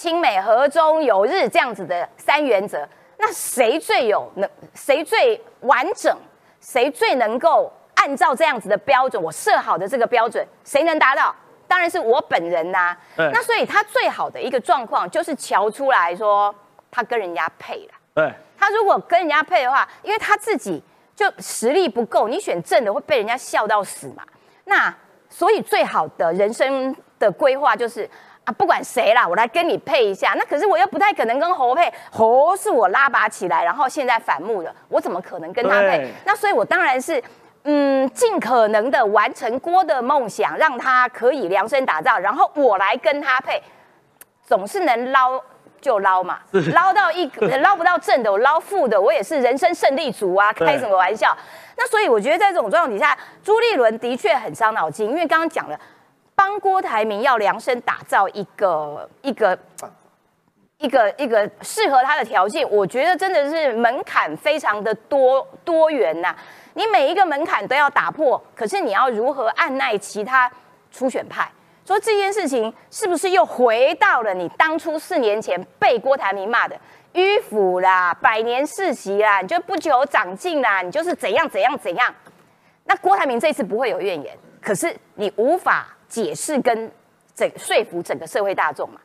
[0.01, 2.89] 亲美和中有日这样子的三原则。
[3.19, 4.49] 那谁最有能？
[4.73, 6.17] 谁最完整？
[6.59, 11.37] 谁最能够按照这样子的标准，我设好的这个标准，谁能达到？
[11.69, 16.55] 当然是我本人呐、对那所以他最好的一个状况就是瞧出来说
[16.91, 17.93] 他跟人家配了。
[18.15, 20.83] 对，他如果跟人家配的话，因为他自己
[21.15, 24.25] 就实力不够，你选正的会被人家笑到死嘛。
[24.65, 24.95] 那
[25.29, 28.09] 所以最好的人生的规划就是
[28.45, 30.35] 啊，不管谁啦，我来跟你配一下。
[30.37, 36.13] 那可是我又不太可能跟侯配，侯是我拉拔起来，然后现在反目的，我怎么可能跟他配？
[36.25, 37.23] 那所以我当然是。
[37.65, 43.63] 嗯，尽可能的完成郭的梦想，让他可以量身打造，然后我来跟他配，
[44.43, 45.39] 总是能捞
[45.79, 46.39] 就捞嘛，
[46.73, 51.37] 捞到一个捞不到正的，我捞负的，我也是人生胜利组啊，开什么玩笑？
[51.77, 55.79] 那所以我觉得在这种状况底下，朱立伦的确很伤脑筋，因为刚刚讲了，
[56.41, 59.59] 帮郭台铭要量身打造一个一个。
[60.79, 66.35] 一个一个适合他的条件，我觉得真的是门槛非常的多多元呐、
[66.73, 70.51] 你每一个门槛都要打破，可是你要如何按耐其他
[70.91, 71.53] 初选派？
[71.85, 76.75] 说这件事情是不是又回到了你当初四年前被郭台铭骂的
[77.13, 82.11] 迂腐啦、百年世袭啦，你就不求长进啦，你就是怎样怎样怎样？
[82.85, 86.93] 那郭台铭这次不会有怨言，可是你无法解释跟
[87.35, 89.01] 整说服整个社会大众嘛？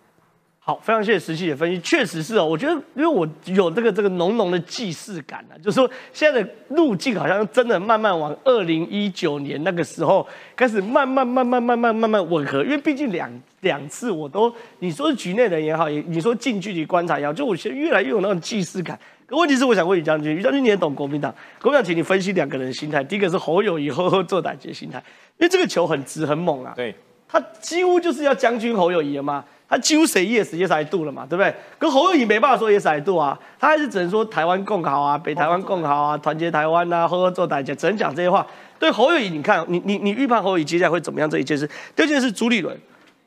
[0.59, 2.43] 好，非常谢谢石溪姐分析，确实是哦。
[2.43, 18.99] 我觉得，因为我有这个这个浓浓的既视感啊，就是说现在的路径好像真的慢慢往二零一九年那个时候开始慢慢慢慢慢慢慢慢吻合，因为毕竟两两次我都你说是局内人也好，你说近距离观察也好，就我现在越来越有那种既视感。
[19.27, 23.03] 可问题是，我想问于将军，于将军你也懂国民党，国民党，请你分析两个人的心态。
[23.03, 25.03] 第一个是侯友谊呵呵做歹节心态，
[25.37, 26.73] 因为这个球很直很猛啊。
[26.75, 26.95] 对，
[27.27, 31.53] 他几乎就是要将军侯友谊了嘛，他几乎谁 yes yes I do 了嘛，对不对？
[31.77, 38.45] 可侯友谊没办法说 yes I do 啊，他还是只能说台湾共好啊，北台湾共好啊，团结台湾啊，呵呵做大家，只能讲这些话。
[38.77, 41.69] 对侯友谊，你看你你你预判侯友谊接下来会怎么样这一件事？
[41.95, 42.77] 第二件事朱立伦，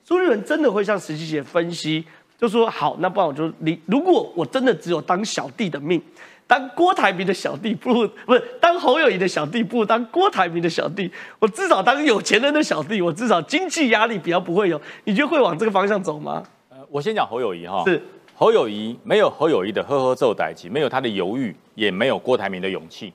[0.04, 2.04] 朱立伦真的会像石琪姐分析，
[2.38, 6.00] 就说好，那不然我就离，如果我真的只有当小弟的命。
[6.48, 11.08] 当郭台铭的小弟不如不是当侯友谊的小弟，不如当郭台铭的小弟。
[11.38, 14.80] 我至少当有钱人的小弟，我至少经济压力比较不会有。
[15.04, 16.42] 你觉得会往这个方向走吗？
[16.70, 18.02] 呃，我先讲侯友谊哈，是
[18.34, 23.12] 侯友谊没有侯友谊的呵呵奏歹机，没有他的犹豫，也没有郭台铭的勇气。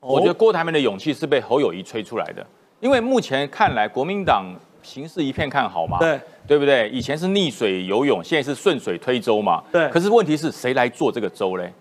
[0.00, 2.44] 我觉得郭台铭的勇气是被侯友谊吹出来的，
[2.80, 4.44] 因为目前看来国民党
[4.82, 6.90] 形势一片看好嘛，对对不对？
[6.90, 11.72] 以前是逆水游泳，现在是顺水推舟嘛，对可是问题是谁来做这个舟嘞？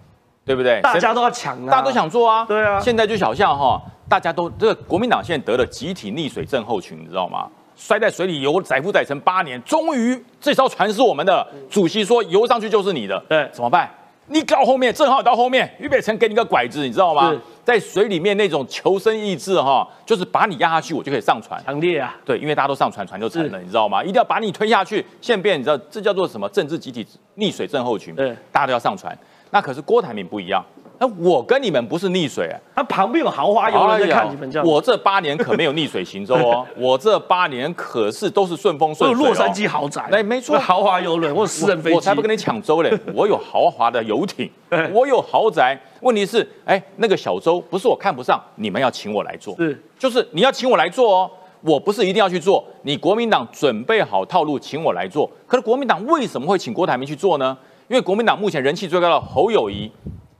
[0.45, 0.81] 对不对？
[0.81, 7.47] 大家都要抢啊，大家都想做啊，对啊现在就小象哈，大家都这个国民党现在得了集体溺水症候群，你知道吗？
[7.75, 11.47] 摔在水里游载浮载沉八年，终于这艘船是我们的。
[11.69, 13.89] 主席说游上去就是你的，对怎么办？
[14.27, 17.35] 你到后面，正好到后面，俞北辰给你个拐子，你知道吗？
[17.65, 21.61] 在水里面那种求生意志哈，就是把你压下去，我就可以上船。
[21.65, 24.01] 强烈啊，对，因为大家都上船，船就沉了，你知道吗？
[24.03, 25.05] 一定要把你推下去。
[25.19, 26.47] 现在变，你知道这叫做什么？
[26.49, 27.05] 政治集体
[27.37, 28.13] 溺水症候群。
[28.15, 29.17] 对大家都要上船。
[29.51, 30.63] 那可是郭台铭不一样，
[30.97, 32.55] 那我跟你们不是溺水啊。
[32.75, 34.67] 他旁边有豪华游轮在看你们这样。
[34.67, 39.25] 我这八年可没有逆水行舟哦， 我这八年可是都是顺风顺水。
[39.25, 42.97] 洛杉矶豪宅，哎，没错，豪华游轮或私人飞机，我才不跟你抢舟嘞！
[43.13, 44.49] 我有豪华的游艇，
[44.93, 45.77] 我有豪宅。
[45.99, 51.31] 问题是，哎，那个小舟不是我看不上，你们要请我来做，是，就是你要请我来做哦。
[51.63, 55.29] 我不是一定要去做，你国民党准备好套路，请我来做。
[55.45, 57.55] 可是国民党为什么会请郭台铭去做呢？
[57.91, 59.91] 因为国民党目前人气最高的侯友谊，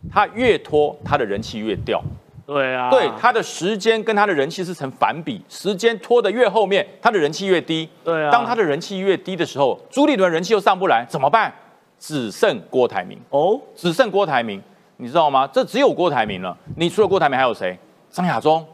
[0.10, 2.02] 他越拖，他的人气越掉。
[2.48, 7.90] 对啊，对，他的时间跟他的人气是成反比，时间拖得越后面，他的人气越低。
[8.06, 11.54] 对啊，当他的人气越低的时候，朱立伦人气又上不来，怎么办？
[12.00, 14.62] 只剩郭台铭哦，只剩郭台铭，
[14.96, 15.46] 你知道吗？
[15.52, 16.58] 这只有郭台铭了。
[16.78, 17.78] 你除了郭台铭还有谁？
[18.10, 18.66] 张亚中，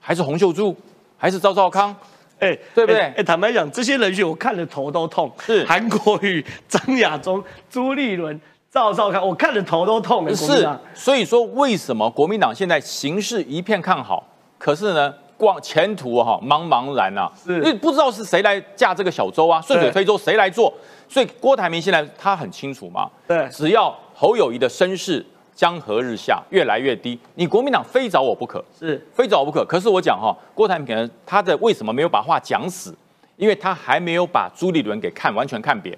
[0.00, 0.76] 还是洪秀柱？
[1.16, 1.94] 还是赵少康，
[2.40, 3.00] 哎，对不对？
[3.16, 5.30] 哎，坦白讲，这些人选我看了头都痛。
[5.40, 8.38] 是韩国瑜、张亚中、朱立伦、
[8.70, 10.28] 赵少康，我看了头都痛。
[10.34, 14.26] 是，所以说为什么国民党现在形势一片看好，
[14.58, 20.72] 可是呢，光前途哈茫茫然呐，因为不知道是谁来驾这个小舟啊，顺水推舟谁来做？
[21.08, 25.24] 所以郭台铭现在他很清楚嘛，对，只要侯友谊的身世。
[25.54, 27.18] 江河日下，越来越低。
[27.34, 29.64] 你国民党非找我不可，是非找我不可。
[29.64, 32.94] 可是我讲哈，郭台铭可能他的为什么没有把话讲死？
[33.36, 35.96] 因为他还没有把朱立伦给看完全看扁。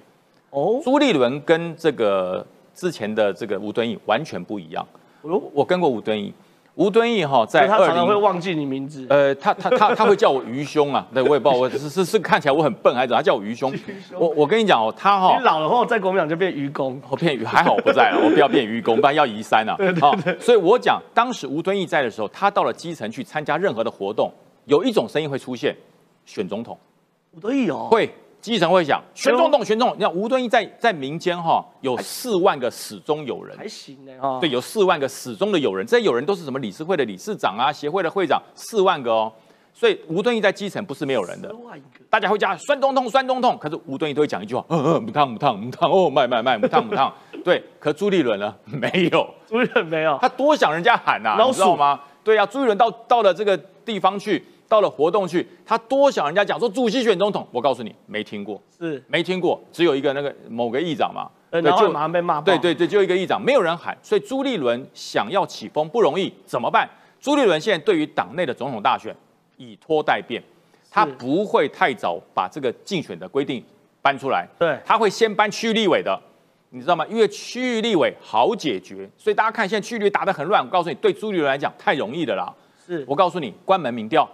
[0.50, 4.86] 哦，朱立伦跟这个之前的这个吴敦义完全不一样。
[5.22, 6.32] 我我跟过吴敦义。
[6.76, 9.06] 吴敦义哈，在他常常会忘记你名字。
[9.08, 13.72] 呃，他他他他会叫我愚兄啊， 对我也不知道，我是是是看起来我很笨还是怎他叫我愚兄。
[14.18, 19.74] 我我跟你讲哦，他哈，你老了后在国民党就变愚公，我变愚还好我不在了， 我不要变愚公，不然要移山啊。
[19.78, 20.38] 对对对。
[20.38, 24.30] 所以我讲，当时吴敦义在的时候，他到了基层去参加任何的活动，
[24.66, 25.74] 有一种声音会出现，
[26.26, 26.78] 选总统。
[27.32, 28.10] 吴敦义哦，会。
[28.46, 29.98] 基层会想选总统，选总统。
[29.98, 34.38] 你看吴敦义在在民间哈有四万个始终友人，还行呢哈。
[34.40, 39.32] 对，有四万个始终的友人，这些友人都是什么理事会的理事长啊，协会的会长，四万个哦。
[39.74, 41.52] 所以吴敦义在基层不是没有人的，
[42.08, 43.58] 大家会讲酸总统，酸总统。
[43.58, 47.12] 可是吴敦义都会讲一句话，嗯嗯，不烫不烫不烫哦，卖卖卖不烫不烫。
[47.42, 51.98] 对，可朱立伦呢没有，朱立伦没有，他多想人家喊呐，你知道吗？
[52.22, 54.44] 对啊，朱立伦到到了这个地方去。
[54.68, 62.40] 到了活动去，他多想人家讲说主席选总统，我告诉你没听过，是没听过，只有一个那个某个议长嘛，然后马上被骂。
[62.40, 66.88] 对对对，就一个议长，没有人喊，所以朱立伦想要起风不容易，怎么办？
[67.20, 69.14] 朱立伦现在对于党内的总统大选
[69.56, 70.42] 以拖待变，
[70.90, 73.64] 他不会太早把这个竞选的规定
[74.02, 76.20] 搬出来，对，他会先搬区域立委的，
[76.70, 77.06] 你知道吗？
[77.08, 82.52] 因为区域立委好解决，所以大家看现在区域打得很乱，我告诉你，对朱立伦来讲太容易的啦。
[82.84, 84.28] 是我告诉你，关门民调。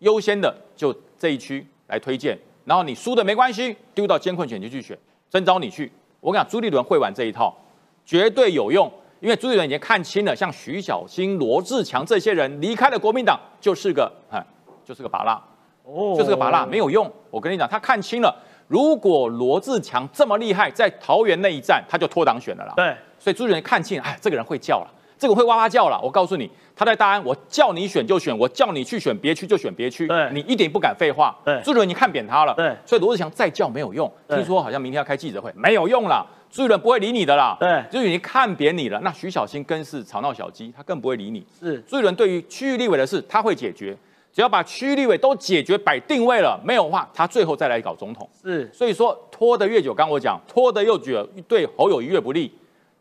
[0.00, 4.96] 优先的就这一区来推荐，然后你输的没关系，丢到监困选区去选，
[5.28, 5.90] 征召你去。
[6.20, 7.56] 我跟你讲，朱立伦会玩这一套，
[8.04, 14.44] 绝对有用，因为朱立伦已经看清了，像徐小新、罗志强这些人离开了国民党， 就是个哎，
[14.84, 15.40] 就是个拔蜡，
[15.84, 17.10] 哦，就是个拔蜡，没有用。
[17.30, 18.34] 我跟你讲，他看清了，
[18.66, 22.72] 如果罗志强这么厉害，在桃园那一战他就脱党选了啦。
[22.76, 24.94] 对，所以朱立伦看清，哎，这个人会叫了。
[25.18, 39.00] 这个会哇哇叫了，我告诉你，他在大安，我叫你选就选，我叫你去选别区就选别区，对，你一点不敢废话，对，朱立伦你看扁他了，对，所以罗志祥再叫没有用，听说好像明天要开记者会，没有用了，朱立伦不会理你的啦，对，就已经看扁你了。
[39.00, 41.44] 那徐小新更是吵闹小鸡，他更不会理你。
[41.58, 43.96] 是朱立伦对于区域立委的事他会解决，
[44.32, 48.28] 只要把区域立委都解决摆定位了，没有话他最后再来搞总统。
[48.40, 52.52] 是，所以说拖得越久，刚我讲拖得又久，对侯友谊越不利。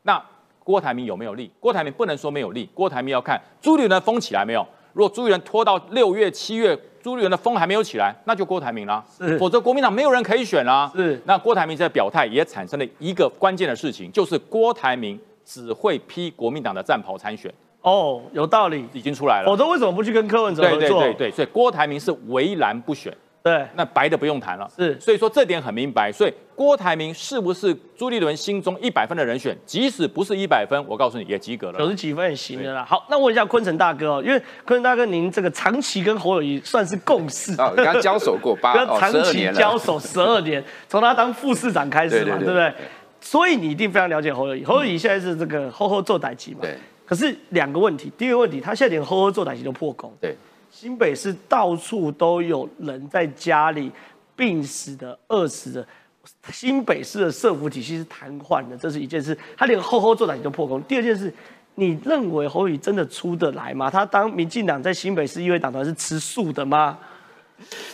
[0.02, 0.20] 那。
[0.68, 1.50] 郭台铭有没有力？
[1.62, 4.68] 郭台铭不能说没有力，郭台铭要看朱立伦封起来没有。
[4.92, 9.02] 如果朱立伦拖到六月、七月，朱立伦的风还没有起来，那就郭台铭啦。
[9.40, 10.92] 否则国民党没有人可以选啦。
[10.94, 17.50] 是，那郭台铭这表态也产生了一个关键的事情，就是郭台铭只会批国民党的战袍参选。
[17.82, 19.46] 哦，有道理，已经出来了。
[19.46, 20.80] 否则为什么不去跟柯文哲合作？
[20.80, 23.16] 对对对对，所以郭台铭是围栏不选。
[23.48, 24.70] 对，那白的不用谈了。
[24.76, 26.12] 是，所以说这点很明白。
[26.12, 29.56] 所以郭台铭是不是朱立伦心中一百分的人选？
[29.66, 32.84] 即使不是一百分，我告诉你也及格了，九十几分也行的啦。
[32.84, 42.74] 好，那问一下昆城大哥哦，因为昆城大哥您这个长期跟侯友谊算是共事，跟他交手过 八长期交手十二年， 从他当副市长开始嘛，对不对？
[43.22, 44.64] 所以你一定非常了解侯友谊。
[44.64, 46.60] 侯友谊现在是这个吼吼做歹棋嘛？
[46.62, 46.78] 对。
[47.06, 50.12] 可是两个问题，第一个问题，他现在连吼吼做歹棋都破功。
[50.20, 50.36] 对。
[50.80, 53.92] 新北市到处都有人在家里。
[54.36, 55.88] 病死的、饿死的，
[56.52, 59.36] 新北市的社福体系是瘫痪的，这是一件事。
[59.58, 60.80] 他连后后做歹都破功。
[60.84, 61.34] 第二件事，
[61.74, 63.90] 你认为侯宇真的出得来吗？
[63.90, 67.00] 他当民进党在新北市议会党团是吃素的吗？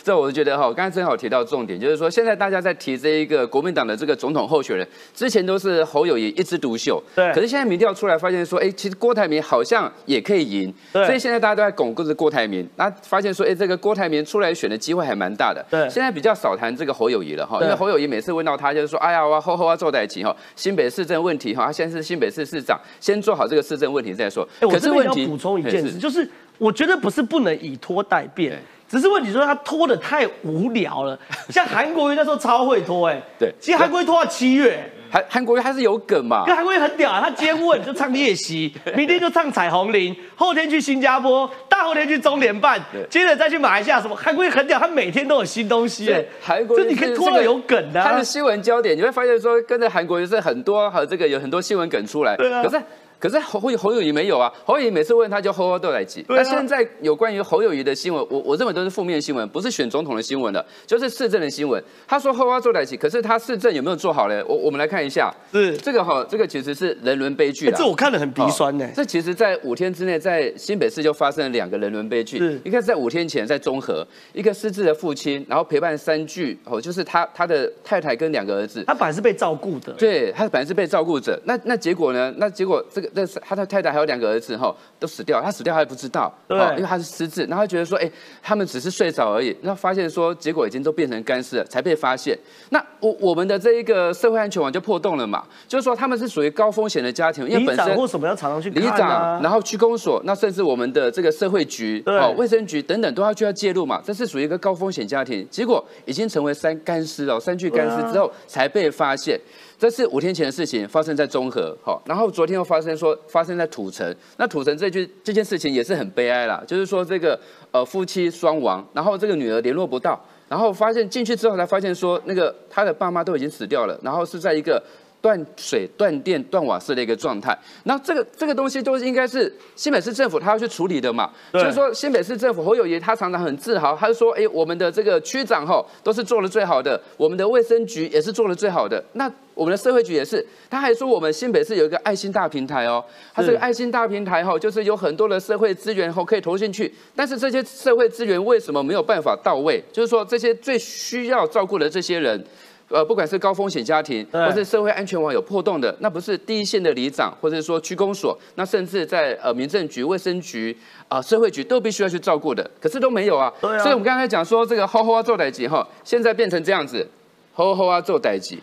[0.02, 15.88] 这我就觉得哈，刚才正好提到重点，就是说现在大家在提这一个国民党的这个总统候选人，之前都是侯友谊一枝独秀，对可是现在民调出来发现说，哎，其实郭台铭好像也可以赢，对所以现在大家都在巩固着郭台铭，那发现说，哎，这个郭台铭出来选的机会还蛮大的，对。
[15.88, 28.52] 现在比较少谈这个侯友谊了哈，对因为侯友谊每次问到他就是说，哎呀，我后后要做代齐哈，新北市政问题哈，他现在是新北市市长，先做好这个市政问题再说，哎，我可这是问题边要补充一件事，就是我觉得不是不能以拖代变。
[28.52, 31.18] 对，只是问题说他拖的太无聊了。
[31.50, 34.90] 像韩国瑜那时候超会拖，哎，对其实韩国瑜拖到七月。
[35.10, 44.16] 韩韩国瑜他是有梗嘛可，韩国瑜很屌啊，他今天问就唱夜袭， 明天就唱彩虹铃，后天去新加坡，大后天去中联办，接着再去马来西亚什么。
[44.16, 48.24] 韩国瑜很屌，他每天都有新东西，哎，韩国瑜就你可以拖到有梗的啊他的。
[48.24, 52.82] 新闻焦点，你会发现说跟着韩国瑜是很多和这个有很多新闻梗出来，对啊可是。
[53.24, 56.20] 可是侯侯友谊没有啊，侯友谊每次问他就吼吼豆来挤。
[56.24, 61.82] 对啊那现在有关于侯友谊的新闻，我我认为都是负面新闻，不是选总统的新闻了，就是市政的新闻。
[62.06, 64.44] 他说吼吼豆来挤，可是他市政有没有做好呢？
[64.46, 67.78] 我我们来看一下，是这个哈，这个其实是人伦悲剧哎啦。
[67.78, 68.90] 这我看了很鼻酸呢哦。
[68.94, 72.60] 这其实，在五天之内，在新北市就发生了两个人伦悲剧是。
[72.62, 78.84] 一个是在五天前在中和，一个失智的父亲，然后陪伴三具，哦，就是他他的太太跟两个儿子。
[78.86, 82.30] 他本来是被照顾的，对他本来是被照顾者，那那结果呢？
[82.36, 88.10] 那结果这个那是他的太太还有两个儿子哈都死掉，他死掉他还不知道，对哦因为他是失智，然后他觉得说，哎，
[88.42, 92.38] 他们只是睡着而已，然后发现说结果已经都变成干尸了，才被发现。
[92.70, 102.02] 那我我们的这一个社会安全网就破洞了嘛，就是说他们是属于高风险的家庭，因为本身为什么要常常去里看啊长，然后区公所，那甚至我们的这个社会局、
[102.36, 109.38] 卫生局等等都要去要介入嘛，这是属于一个高风险家庭，结果已经成为三干尸哦，三具干尸之后才被发现。
[109.78, 117.38] 这是五天前的事情，发生在中和，好，然后昨天又发生说发生在土城，那土城这句这件事情也是很悲哀啦，就是说这个
[117.72, 124.82] 呃夫妻双亡，然后这个女儿联络不到，然后发现进去之后才发现说那个他的爸妈都已经死掉了，然后是在一个
[125.20, 127.58] 断水、断电、断瓦斯的一个状态。
[127.82, 131.30] 然后这个这个东西都是应该是新北市政府他要去处理的嘛。
[131.50, 139.02] 对就是说新北市政府侯友谊他常常很自豪，他就说：“哎，我们的这个区长吼都是做的最好的，我们的卫生局也是做的最好的。
[139.14, 149.82] 那我们的社会局也是，他还说我们新北市有一个爱心大平台哦，他这个爱心大平台哈，就是有很多的社会资源后可以投进去，但是这些社会资源为什么没有办法到位？
[149.92, 152.44] 就是说这些最需要照顾的这些人。
[152.90, 160.76] 呃，不管是高风险家庭，或是社会安全网有破洞的，那不是第一线的里长，或者是说区公所，那甚至在呃民政局、卫生局
[161.08, 163.50] 啊、社会局都必须要去照顾的，可是都没有啊。
[163.58, 167.08] 对啊所以我们刚才讲说这个吼吼啊做代级哈，现在变成这样子，
[167.54, 168.60] 吼吼啊做代级，歹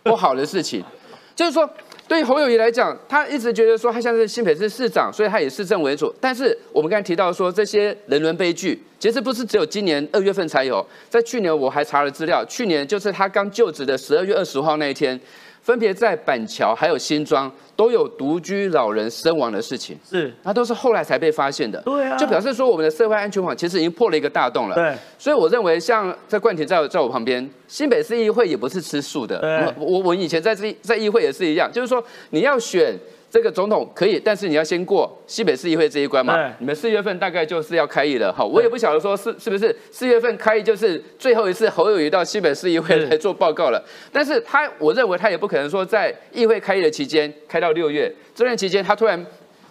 [0.04, 0.84] 不好的事情，
[1.34, 1.68] 就是说。
[2.08, 6.12] 对于侯友谊来讲，他一直觉得说他像是新北市市长，所以他以市政为主。
[6.20, 15.16] 但是我们刚才提到说这些人伦悲剧，其实不是只有今年二月份才有，在去年我还查了资料，去年就是他刚就职的十二月二十号那一天，
[15.70, 21.80] 分别在板桥还有新庄都有独居老人身亡的事情，是那都是后来才被发现的。
[21.82, 24.74] 对啊就表示说我们的社会安全网其实已经破了一个大洞了。
[24.74, 29.38] 对，所以我认为像在冠廷在在我旁边，新北市议会也不是吃素的。
[29.38, 32.98] 对我我我以前在这在议会也是一样，就是说你要选。
[33.30, 36.52] 这个总统可以，但是你要先过西北市议会这一关嘛。
[36.58, 43.80] 你们四月份大概就是要开议了，好，我也不晓得说是是不是四月份开议就是最后一次侯友谊到西北市议会是来做报告了。
[44.12, 48.12] 但是他，我认为他也不可能说在议会开议的期间开到六月。
[48.34, 49.24] 这段期间，他突然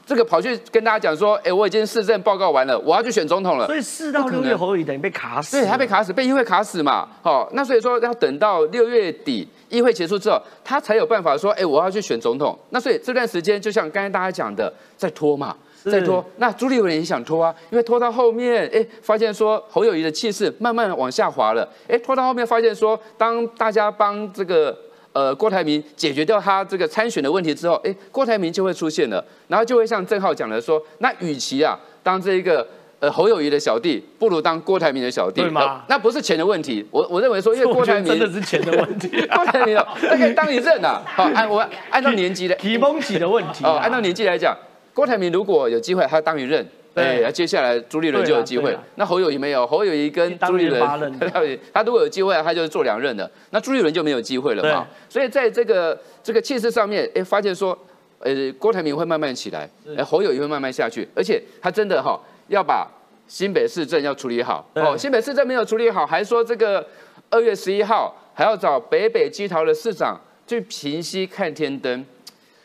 [0.10, 3.67] 这个跑去跟大家讲说，哎，我已经市政报告完了，我要去选总统了。
[3.67, 7.08] 所以四到六月侯友谊等于被卡死，对他被卡死，被议会卡死嘛。
[7.22, 12.58] 好、那所以说要等到六月底议会结束之后，他才有办法说，哎，我要去选总统。
[12.72, 15.56] 那所以这段时间，就像刚才大家讲的，在拖嘛。
[15.82, 24.78] 是在拖，那朱立伦也想拖啊，因为拖到后面，哎，发现说侯友谊的气势慢慢往下滑了，哎，拖到后面发现说，当大家帮这个
[25.19, 32.65] 呃郭台铭解决掉他这个参选的问题之后，哎，郭台铭就会出现了，然后就会像郑浩讲的说，那与其啊当这一个。
[33.01, 41.01] 呃，侯友谊的小弟不如当郭台铭的小弟，对吗呃那不是钱的问题，我我认为说，因为郭台铭真的是钱的问题， 郭台铭哦，他可以当一任啊。
[41.05, 44.53] 好，按我按照年纪的提蒙起的问题啊哦，按照年纪来讲，
[44.93, 46.67] 郭台铭如果有机会，他当一任。
[46.95, 48.75] 对那，接下来朱立伦就有机会。
[48.95, 50.82] 那侯友谊没有，侯友谊跟朱立伦
[51.71, 53.30] 他如果有机会，他就是做两任的。
[53.52, 54.88] 那朱立伦就没有机会了嘛。
[55.08, 57.78] 所以在这个这个气势上面，哎，发现说，
[58.19, 62.88] 呃，郭台铭会慢慢起来，哎，侯友谊会慢慢下去，而且他真的哈要把
[63.28, 64.67] 新北市政要处理好。
[64.73, 66.86] 哦，新北市政没有处理好，还说这个
[67.30, 72.06] 二月十一号还要找北北基桃的市长去平息看天灯。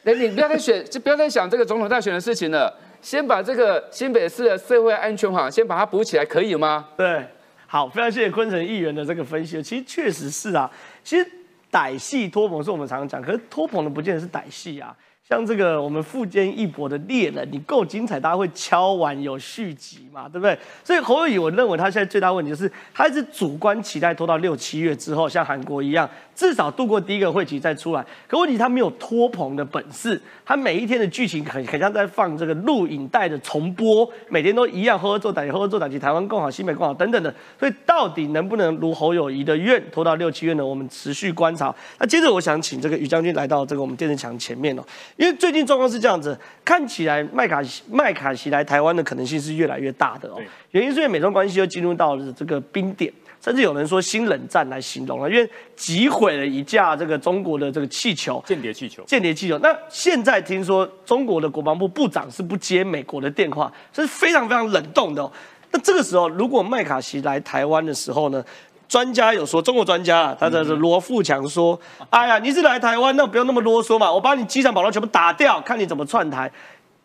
[0.05, 2.75] 哎，你不要再选， 就不要再想这个总统大选的事情了。
[3.05, 6.89] 先把这个新北市的社会安全网先把它补起来，可以吗？
[6.97, 7.23] 对。
[7.67, 9.63] 好，非常谢谢昆城议员的这个分析。
[9.63, 10.71] 其实确实是啊，
[11.03, 11.31] 其实
[11.71, 14.97] 歹戏托棚是我们常常讲，可是托棚的不见得是歹戏啊。
[15.27, 20.57] 像这个我们富坚一博的猎人，你够精彩，大家会敲完有续集嘛，对不对？
[20.85, 28.05] 所以侯友宜，我认为他现在最大问题就是，他一直主观期待拖到六七月之后，像韩国一样，至少度过第一个会期再出来。
[28.29, 37.35] 可问题他没有拖棚的本事，他每一天的剧情很很像在放这个录影带的重播，每天都一样，呵呵做打击，呵呵做打击，台湾更好，西北更好等等的。
[37.59, 40.67] 所以到底能不能如侯友谊的愿拖到六七月呢？
[40.67, 41.75] 我们持续观察。
[41.99, 44.83] 那接着我想请这个于将军来到这个我们电视墙前面哦。
[45.17, 50.41] 因为最近状况是这样子，看起来麦卡锡麦卡锡来台湾的可能性是越来越大的哦。
[50.73, 59.05] 原因是因为美中关系又进入到了这个冰点，甚至有人说新冷战来形容了，因为击毁了一架这个中国的这个气球间谍气球。
[59.05, 59.57] 间谍气球。
[59.59, 65.31] 那现在听说中国的国防部部长是不接美国的电话，这是非常非常冷冻的。
[65.71, 68.45] 那这个时候，如果麦卡锡来台湾的时候呢？
[68.89, 71.79] 专家有说，中国专家啊，他的罗富强说
[72.11, 76.51] ：“哎呀，你是来台湾，那不要那么啰嗦嘛，我把你机场跑道全部打掉，看你怎么串台。”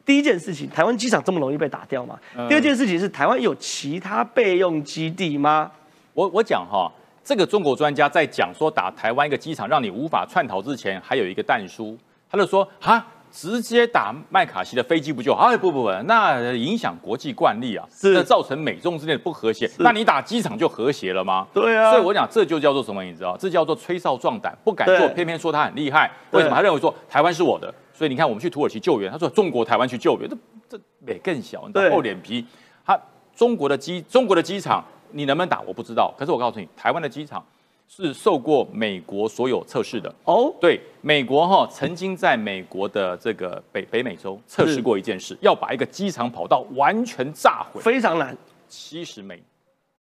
[0.06, 2.18] 第一件事情，台湾机场这么容易被打掉吗？
[2.48, 5.72] 第二件事情是，台湾有其他备用基地吗？
[6.14, 6.92] 我我讲哈，
[7.24, 11.98] 这个中国专家在讲说打台湾一个机场让你无法串逃之前，还有一个弹书，
[12.32, 13.06] 他就说哈。
[13.32, 15.46] 直接打麦卡锡的飞机不就好？
[15.46, 19.70] 哎，不不不，那影响国际惯例啊，那造成美中之间的不和谐。
[19.80, 21.48] 那你打机场就和谐了吗？
[21.54, 21.92] 对啊。
[21.92, 23.04] 所以我讲这就叫做什么？
[23.04, 23.38] 你知道？
[23.38, 26.12] 这叫做吹哨壮胆，不敢做，偏偏说他很厉害。
[26.32, 26.56] 为什么？
[26.56, 32.46] 他认为说台湾是我的，所以你看我们去土耳其救援，他说中国台湾去救援，这这美更小，你厚脸皮。
[32.86, 33.00] 他
[33.36, 35.62] 中国的机中国的机场你能不能打？
[35.62, 36.14] 我不知道。
[36.18, 37.44] 可是我告诉你，台湾的机场。
[37.92, 40.14] 是受过美国所有测试的。
[40.24, 48.38] 哦，对，美国哈曾经在美国的这个北北美洲测试过一件事，要把一个机场跑道完全炸毁，非常难，
[48.68, 49.42] 七十枚，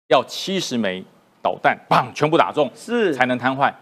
[0.09, 1.03] 要七十枚
[1.43, 3.15] 导弹，砰，全部打中是。
[3.15, 3.73] 才能瘫痪，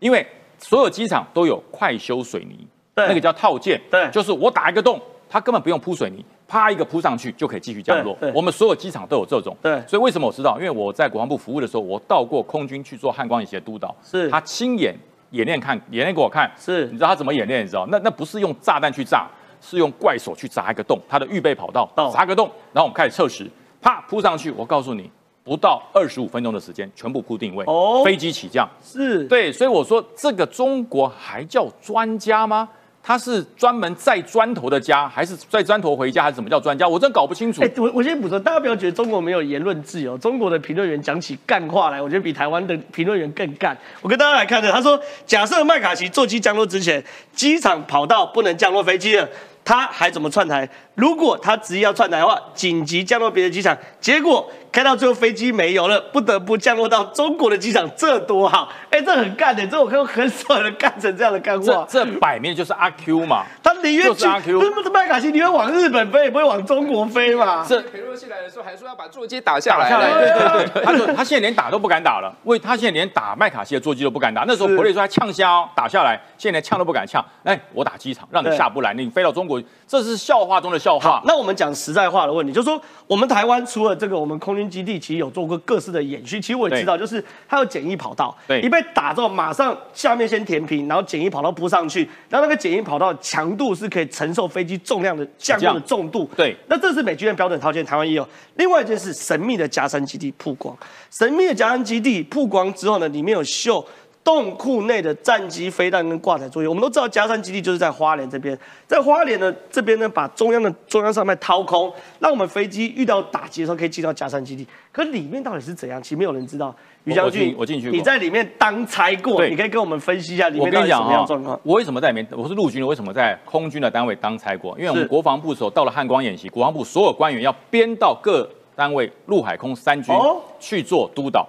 [0.00, 0.24] 因为
[0.58, 5.00] 所有机场都有快修水泥，那个叫套件，对，就是我打一个洞，
[5.30, 6.22] 它根本不用铺水泥。
[6.48, 8.16] 啪一个扑上去就可以继续降落。
[8.34, 9.56] 我们所有机场都有这种。
[9.60, 10.56] 对，所以为什么我知道？
[10.58, 13.94] 因为我在国防部服务的时候，我到过空军去做汉光演习督导。
[14.02, 14.94] 是，他亲眼
[15.30, 16.50] 演练看，演练给我看。
[16.56, 17.64] 是，你知道他怎么演练？
[17.64, 17.86] 你知道？
[17.90, 19.26] 那那不是用炸弹去炸，
[19.60, 24.50] 是用怪手去砸一个洞，他的预备跑道砸个洞，然后我们开始测试，啪扑上去。
[24.52, 25.10] 我告诉你，
[25.42, 28.68] 不到二十五分钟的时间，全部铺定位，哦，飞机起降。
[28.82, 32.68] 是对，所以我说这个中国还叫专家吗？
[33.06, 36.88] 他是专门载砖头的家，还是载砖头回家，还是怎么叫专家？
[36.88, 37.62] 我真搞不清楚。
[37.62, 40.18] 哎，我我先补充，大家不要觉得中国没有言论自由。
[40.18, 43.78] 中国的评论员讲起干话来，我觉得比台湾的评论员更干。
[44.02, 47.00] 我跟大家来看的，他说：假设麦卡锡座机降落之前，
[47.32, 49.28] 机场跑道不能降落飞机了，
[49.66, 50.66] 他还怎么串台？
[50.94, 54.48] 如果他执意要串台的话，紧急降落别的机场，结果。
[54.72, 58.68] 开到最后飞机没油了，不得不降落到中国的机场，这多好！
[58.90, 61.86] 哎，这很干的，这我看过很少人干成这样的干货。
[61.88, 67.64] 这摆明就是阿 Q 嘛，他宁愿去阿 Q，不是麦卡锡宁愿往日本飞，也不会往中国飞嘛。
[67.66, 74.44] 这裴洛西来的时候还说要把座机打下来，对对对，他说他现在连打都不敢打了，为他现在连打麦卡锡的座机都不敢打。
[74.46, 77.24] 那时候国内说他呛虾打下来，现在连呛都不敢呛。
[77.44, 79.55] 哎，我打机场，让你下不来，你飞到中国，
[79.88, 81.22] 这是笑话中的笑话。
[81.24, 85.46] 那我们讲实在话的问题，就是说我们台湾除了这个，我们空军基地其实有做。
[85.46, 96.56] 过各式的演训，其实我也知道，就是它有简易跑道，对，一被打之后，马上下面先填平，然后简易跑道铺上去，然后那个简易跑道强度是可以承受飞机重量的降落的重度，对。
[96.66, 98.28] 那这是美军的标准套件，台湾也有。
[98.56, 100.76] 另外一件事，神秘的加山基地曝光，
[101.12, 103.86] 神秘的加山基地曝光之后呢，里面有秀。
[104.26, 114.66] 洞库内的战机飞弹跟挂载作业，我们都知道加山基地就是在花莲这边，在花莲的这边呢，把中央的中央山脉掏空，让我们飞机遇到打击的时候可以进到加山基地。
[114.90, 116.02] 可里面到底是怎样？
[116.02, 116.74] 其实没有人知道。
[117.04, 121.60] 于将军，我进去，你在里面当差过，你可以跟我们分析一下里面到底什么样状况。
[121.62, 122.26] 我为什么在里面？
[122.32, 124.76] 我是陆军的，为什么在空军的单位当差过？
[124.76, 130.12] 因为我们国防部的时候到了汉光演习，国防部所有官员要编到各单位陆海空三军
[130.58, 131.42] 去做督导。
[131.42, 131.46] 哦，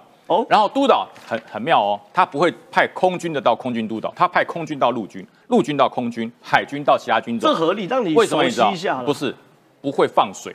[0.48, 7.50] 然后督导很很妙哦，他不会派空军的到空军督导，他派空军到陆军，陆军到空军，海军到其他军种。
[7.50, 9.02] 这合理，让你为什么你知道。
[9.04, 9.34] 不是，
[9.80, 10.54] 不会放水。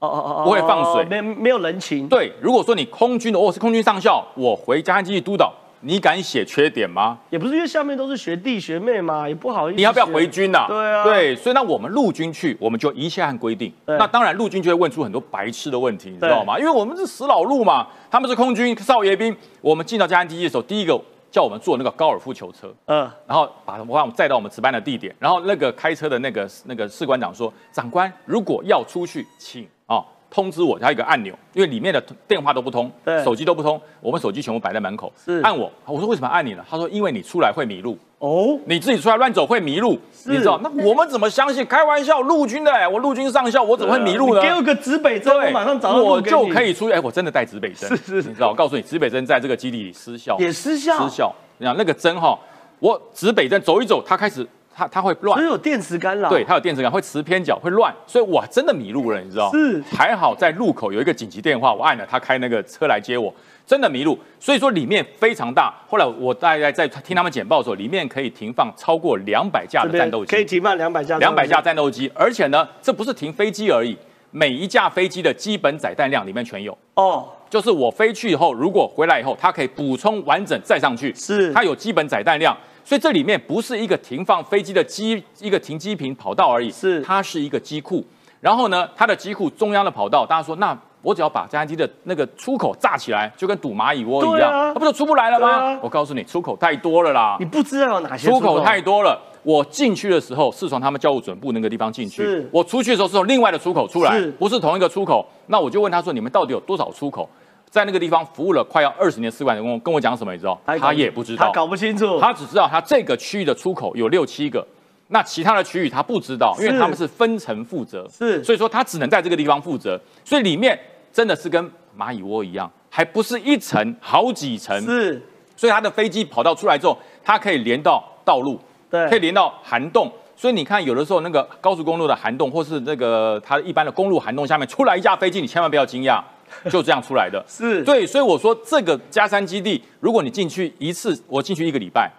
[0.00, 2.06] 哦哦哦，不会放水，没没有人情。
[2.08, 5.52] 对，如果说你空军的，我是空军上校，我回家继续督导。
[5.84, 7.18] 你敢写缺点吗？
[7.28, 9.76] 也不是，因为下面都是学弟学妹嘛，也不好意思。
[9.76, 10.64] 你要不要回军呐？
[10.66, 13.72] 对啊，对，所以那我们陆军去，我们就一切按规定。
[13.86, 16.58] 那当然，陆军就会问出很多白痴的问题，你知道吗？
[16.58, 19.36] 因为我们是死老陆嘛，他们是空军少爷兵。
[19.60, 20.98] 我们进到嘉安基地的时候，第一个
[21.30, 25.14] 叫我们坐那个高尔夫球车，嗯，然后把我们载到我们值班的地点。
[25.18, 30.02] 然后那个开车的那个那个士官长说：“长官，如果要出去，请啊。”
[30.34, 36.64] 通知我，它有一个按钮，因为里面的电话都不通对，手机都不通，我们手机全部摆在门口是，按我，我说为什么按你呢？
[36.68, 37.96] 他说因为你出来会迷路。
[38.18, 40.58] 哦，你自己出来乱走会迷路，你知道？
[40.62, 41.64] 那我们怎么相信？
[41.64, 44.40] 开玩笑，陆军的哎，我陆军上校，我怎么会迷路呢？
[44.40, 46.94] 你给我个指北针，我马上找到路我就可以出去。
[46.94, 48.48] 哎，我真的带指北针，是是是你知道？
[48.48, 51.32] 我告诉你，指北针在这个基地里失效，也失效失效。
[51.58, 52.36] 你看那个针哈，
[52.80, 54.44] 我指北针走一走，它开始
[54.74, 56.28] 它它会乱所以，有电磁干扰。
[56.28, 59.50] 对，它有电磁感，会磁偏角，会乱，所以我真的迷路了，你知道？
[59.52, 63.32] 是还好在路口有一个紧急电话，我按了，他开那个车来接我，
[63.66, 64.18] 真的迷路。
[64.40, 65.72] 所以说里面非常大。
[65.88, 73.96] 后来我大概在听他们简报的时候，里面可以停放超过两百架的战斗机，可以停放两百架，两百架战斗机，而且呢，这不是停飞机而已，
[74.32, 76.76] 每一架飞机的基本载弹量里面全有。
[76.94, 88.04] 哦，就是我飞去以后，如果回来以后，它可以补充完整再上去，是它有基本载弹量，所以这里面不是一个停放飞机的机一个停机坪跑道而已，是它是一个机库。
[88.40, 90.76] 然后呢，它的机库中央的跑道，大家说那。
[91.04, 95.48] 我只要把加油机的那个出口炸起来，就跟堵蚂蚁窝一样，它不就出不来了吗？
[95.48, 97.44] 啊我告诉你，出口太多了啦你。
[97.44, 99.20] 不知道有哪些出口太多了。
[99.42, 105.26] 我进去的时候是从他们教务准部那个地方进去，我出去的时候是从另外的出口出来是，不是同一个出口。
[105.48, 107.28] 那我就问他说：“你们到底有多少出口？”
[107.74, 110.32] 在那个地方服务了快要二十年四管员工跟我讲什么？
[110.32, 110.56] 你知道？
[110.64, 114.64] 他也不知道，他搞不清楚，他只知道他这个区域的出口有六七个，
[115.08, 118.44] 那其他的区域他不知道，因为他们是分层负责，是。
[118.44, 120.78] 所以说他只能在这个地方负责，所以里面
[121.12, 121.68] 真的是跟
[121.98, 125.20] 蚂蚁窝一样，还不是一层，好几层，是。
[125.56, 128.56] 所以他的飞机跑道出来之后，它可以连到道路，
[128.88, 129.08] 对。
[129.08, 130.08] 可以连到涵洞。
[130.36, 136.22] 所以你看，有的时候那个高速公路的涵洞，或是那个它一般的公路涵洞下面出来一架飞机，你千万不要惊讶，
[136.70, 137.44] 就这样出来的。
[137.48, 142.10] 是，对，所以我说这个加山基地，如果你进去一次，我进去一个礼拜，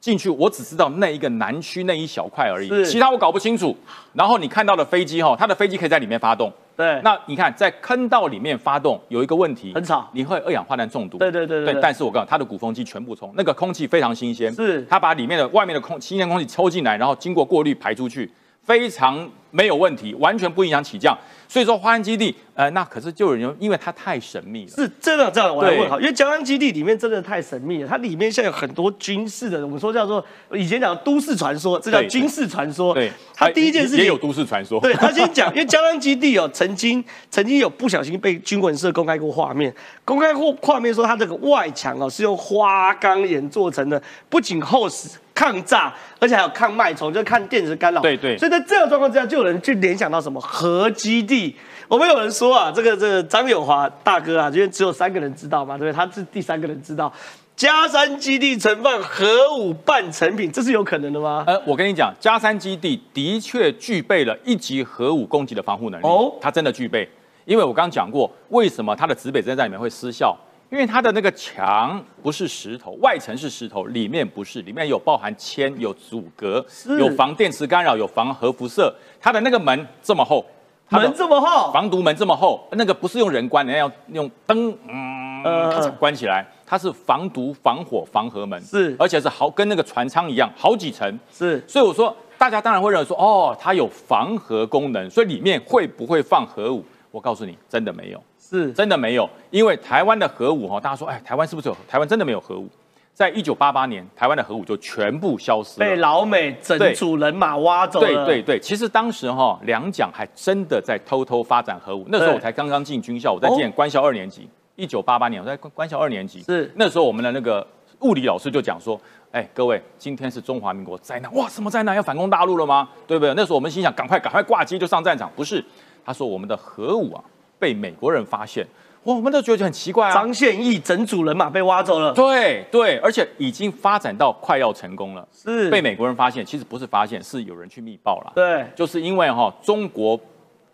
[0.00, 3.76] 进去我只知道那一个南区那一小块而已，其他我搞不清楚。
[4.12, 6.52] 然后你看到的飞机哈，它的飞机可以在里面发动。
[6.76, 11.18] 对，那你看在坑道里面发动有一个问题，很吵你会二氧化碳中毒。
[11.18, 18.30] 对对对对对但是我告诉你，它的鼓风机全部冲，那个空气非常新鲜，是它把里面的外面的空新鲜空气抽进来，然后经过过滤排出去，
[18.62, 21.16] 非常没有问题，完全不影响起降。
[21.50, 24.70] 所以说花莲基地，呃，那可是就有人因为它太神秘了。
[24.70, 30.22] 是真的这样，我来问好，因为江安基地里面真的太神秘了，它里面现在有很多军事的，我们说叫做
[30.52, 32.92] 以前讲都市传说，这叫军事传说。
[32.92, 34.78] 对，它第一件事情也有都市传说。
[34.80, 39.74] 对他先讲， 因为江安基地哦，曾经曾经有不小心被军文社公开过画面，
[40.04, 45.08] 公开过画面说它这个外墙哦是用花岗岩做成的，不仅厚实。
[45.34, 48.00] 抗炸，而且还有抗脉冲，就是抗电子干扰。
[48.00, 51.56] 对对所以在这个状况之下，就有人去联想到什么核基地。
[51.88, 55.92] 我们有人说啊，这个这个张友华大哥啊，因为只有三个人知道嘛，对不对？
[55.92, 57.10] 他是第三个人知道，
[57.56, 59.26] 加山基地存放核
[59.56, 61.44] 武半成品，这是有可能的吗？
[61.46, 66.04] 呃，我跟你讲，加山基地的确具备了一级核武攻击的防护能力。
[66.04, 67.08] 哦哦，它真的具备，
[67.46, 70.36] 因为我刚刚讲过，为什么它的指北针在里面会失效？
[70.70, 76.64] 因为它的那个墙不是石头，外层是石头，里面不是，里面有包含铅、有阻隔、
[76.98, 78.94] 有防电磁干扰、有防核辐射。
[79.20, 80.44] 它的那个门这么厚，
[80.90, 86.46] 门这么厚，防毒门这么厚，那个不是用人关，人家要用灯，嗯，呃关起来。
[86.66, 91.18] 它是防毒、防火、防核门，是而且是好跟那个船舱一样，好几层。
[91.32, 96.84] 是所以我说，大家当然会认为说，哦，它有防核功能，所以里面会不会放核武？
[97.10, 101.76] 我告诉你，真的没有，是真的没有，因为台湾的核武哈，大家说，哎，台湾是不是有？
[101.86, 102.66] 台湾真的没有核武。
[103.12, 108.06] 在一九八八年，台湾的核武就全部消失了，被老美整组人马挖走了。
[108.06, 112.06] 对对对，其实当时哈、两蒋还真的在偷偷发展核武。
[112.08, 116.42] 那时候我才刚刚进军校，我在念官校二年级，一九八八年我在官官校二年级。
[116.42, 117.66] 是那时候我们的那个
[118.02, 118.98] 物理老师就讲说，
[119.32, 121.96] 哎，各位，今天是中华民国灾难，哇，什么灾难？
[121.96, 122.88] 要反攻大陆了吗？
[123.04, 123.34] 对不对？
[123.34, 125.28] 那时候我们心想，赶快赶快挂机就上战场。
[125.34, 125.62] 不是，
[126.04, 127.24] 他说我们的核武啊
[127.58, 128.66] 被美国人发现，
[129.04, 130.12] 哇，我们都觉得很奇怪啊。
[130.12, 135.70] 张献义整组人马被挖走了，对对，而且已经发展到快要成功了，是。
[135.70, 138.32] 被美国人发现，其实不是发现，是有人去密报了。
[138.34, 138.66] 对。
[138.74, 140.18] 就是因为哈、中国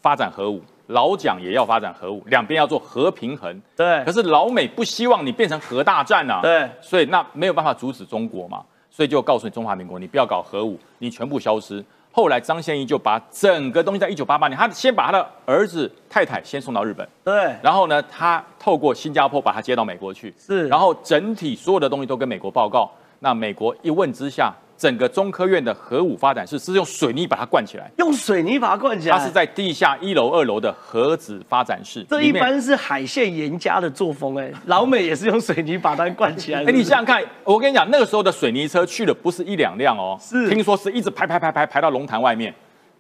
[0.01, 3.63] 发展核武，老蒋也要发展核武，两边要做核平衡。
[3.77, 4.03] 对。
[4.05, 11.85] 可是老美不希望你变成核大战啊，对，所以那没有办法阻止中国嘛，所以就告诉你中华民国，你不要搞核武，你全部消失。
[12.17, 17.57] 后来张献义就把整个东西在一九八八年，他先把他的儿子太太先送到日本，对。
[17.61, 20.69] 然后呢，他透过新加坡把他接到美国去，是。
[20.69, 22.89] 然后整体所有的东西都跟美国报告。
[23.19, 24.55] 那美国一问之下，
[24.85, 29.17] 整个中科院的核武发展室是用水泥把它灌起来，用水泥把它灌起来。
[29.17, 32.05] 它是在地下一楼、二楼的核子发展室。
[32.07, 36.61] 这一般是海线严家的作风，哎，老美也是用水泥把它灌起来。
[36.69, 42.55] 哎，你想想看，我跟你讲，那个时候的水泥车去的不是一两辆哦，是听说是一直排排排排排到龙潭外面，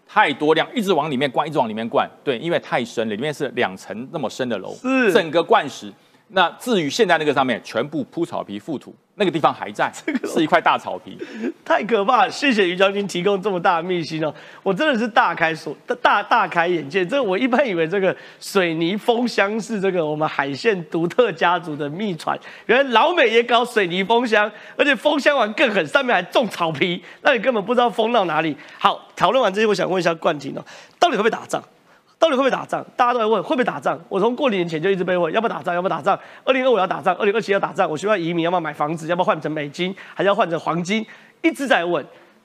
[0.09, 2.11] 太多量，一直往里面灌，一直往里面灌。
[2.25, 5.93] 对，因为太深了，里面是两层那么深的楼，是整个灌实。
[6.29, 11.17] 那至于现在那个上面全部铺草皮覆土，那个地方还在， 这个是一块大草皮。
[11.65, 12.31] 太可怕了！
[12.31, 17.07] 谢谢于将军提供这么大的秘辛哦，我真的是大开所大大开眼界。
[17.07, 28.57] 这我一般以为这个水泥封箱是这个我们海线独特家族的秘传，原来老美也搞水泥封箱，而且封箱完更狠，上面还种草皮，那你根本不知道封到哪里。
[28.79, 30.65] 好，讨论完这些，我想问一下冠廷哦，
[30.99, 31.63] 到底会不会打仗？
[32.25, 32.83] 到底会不会打仗？
[32.97, 34.01] 大家都在问会不会打仗。
[34.09, 36.19] 我从过年前就一直被问要不要打仗，要不要打仗。
[36.43, 37.89] 二零二五要打仗，二零二七要打仗。
[37.89, 41.05] 我需要移民，要不要买房子，要不要换成美金，还是要换成黄金？
[41.43, 42.03] 一直在问。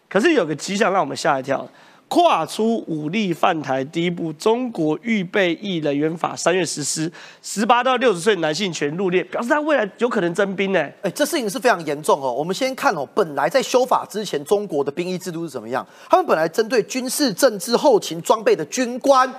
[0.09, 1.65] 可是有个迹象让我们吓一跳，
[2.09, 7.09] 跨出武力犯台第一步，中国预备役人员法三月实施，
[7.41, 10.79] 十八到六十岁男性全入列，表示他未来有可能征兵呢。
[11.03, 12.33] 哎，这事情是非常严重哦。
[12.33, 15.87] 我们先看哦，本来在修法之前，中国的兵役制度是怎么样？
[16.09, 19.33] 他们本来针对军事、政治、后勤装备的军官。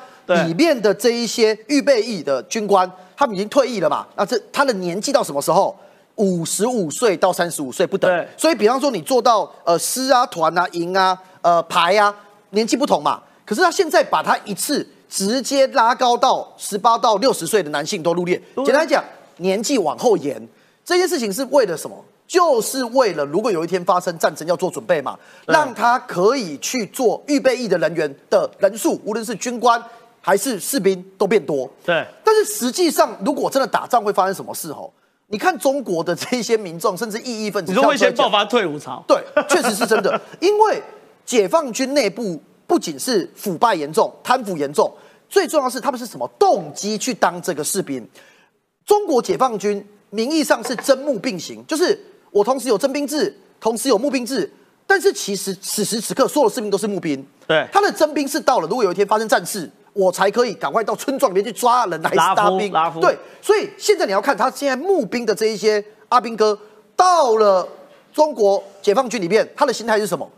[0.47, 4.07] 里面的这一些预备役的军官，他们已经退役了嘛？
[4.15, 5.77] 那这他的年纪到什么时候？
[6.15, 8.27] 五十五岁到三十五岁不等。
[8.37, 12.15] 所以，比方说你做到呃师啊、团啊、营啊、呃排啊，
[12.51, 13.23] 年纪不同嘛。
[13.45, 18.41] 可是他现在把他一次直接拉高到十八到六十岁的男性都入列。
[18.65, 19.03] 简单讲，
[19.39, 20.49] 年纪往后延，
[20.85, 22.05] 这件事情是为了什么？
[22.27, 29.83] 就是为了如果有一天发生战争要做准备嘛，让他可以去做预备役的人员的人数，无论是军官。
[30.23, 32.07] 还是士兵都变多，对。
[32.23, 34.71] 但是实际上，如果真的打仗会发生什么事？
[34.71, 34.93] 吼，
[35.29, 39.03] 你看中国的这些民众，甚至异议分子，你说会先爆发退伍潮？
[39.09, 39.17] 对，
[39.49, 40.21] 确实是真的。
[40.39, 40.83] 因为
[41.31, 44.93] 解放军内部不仅是腐败严重、贪腐严重，
[45.29, 48.05] 最重要是他们是什么动机去当这个士兵？
[48.85, 51.97] 中国解放军名义上是征募并行，就是
[52.33, 54.53] 我同时有征兵制，同时有募兵制，
[54.89, 57.25] 但是其实此时此刻所有士兵都是募兵。
[57.47, 59.71] 对，他的征兵是到了，如果有一天发生战事。
[59.93, 66.57] 我才可以赶快到村庄里面去抓人来拉兵，夫对，所以现在你要看他现在募兵的这一些阿兵哥，
[66.95, 67.69] 到了
[68.13, 70.31] 中国解放军里面，他的心态是什么？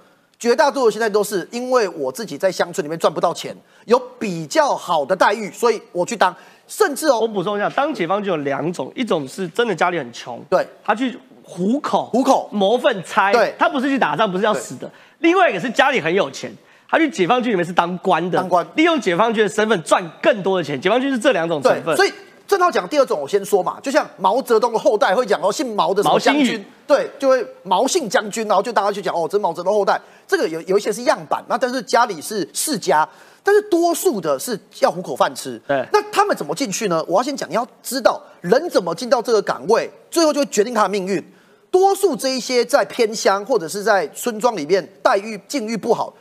[0.43, 6.34] 绝大多数现在都是因为我自己在乡村里面赚不到钱，有比较好的待遇，所以我去当。
[6.66, 14.90] 甚至哦，我补充一下，当解放军有两种，一种是真的家里很穷，对，他去糊口，糊口谋份差，对，他不是去打仗，不是要死的。
[15.20, 16.53] 另外一个是家里很有钱。
[16.88, 20.78] 他去解放军里面是当官的，当官利用解放军的身份赚更多的钱。
[20.78, 22.12] 解放军是这两种成分，所以
[22.53, 29.98] 正好讲第二种，我先说嘛，就像毛泽东的后代会讲哦，姓毛的什么将军，对，就会毛姓将军，然后就大家去讲哦，这毛泽东后代，
[30.28, 33.09] 这个有有一些是样板，那但是家里是世家，
[33.42, 35.59] 但是多数的是要糊口饭吃。
[35.66, 37.03] 对，那他们怎么进去呢？
[37.09, 41.24] 我要先讲，你要知道人怎么进到这个岗位，最后就会决定他的命运。
[41.70, 46.12] 多数这一些在偏乡或者是在村庄里面待遇境遇不好。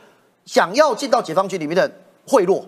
[0.46, 1.92] 想要进到解放军里面的
[2.26, 2.64] 贿赂，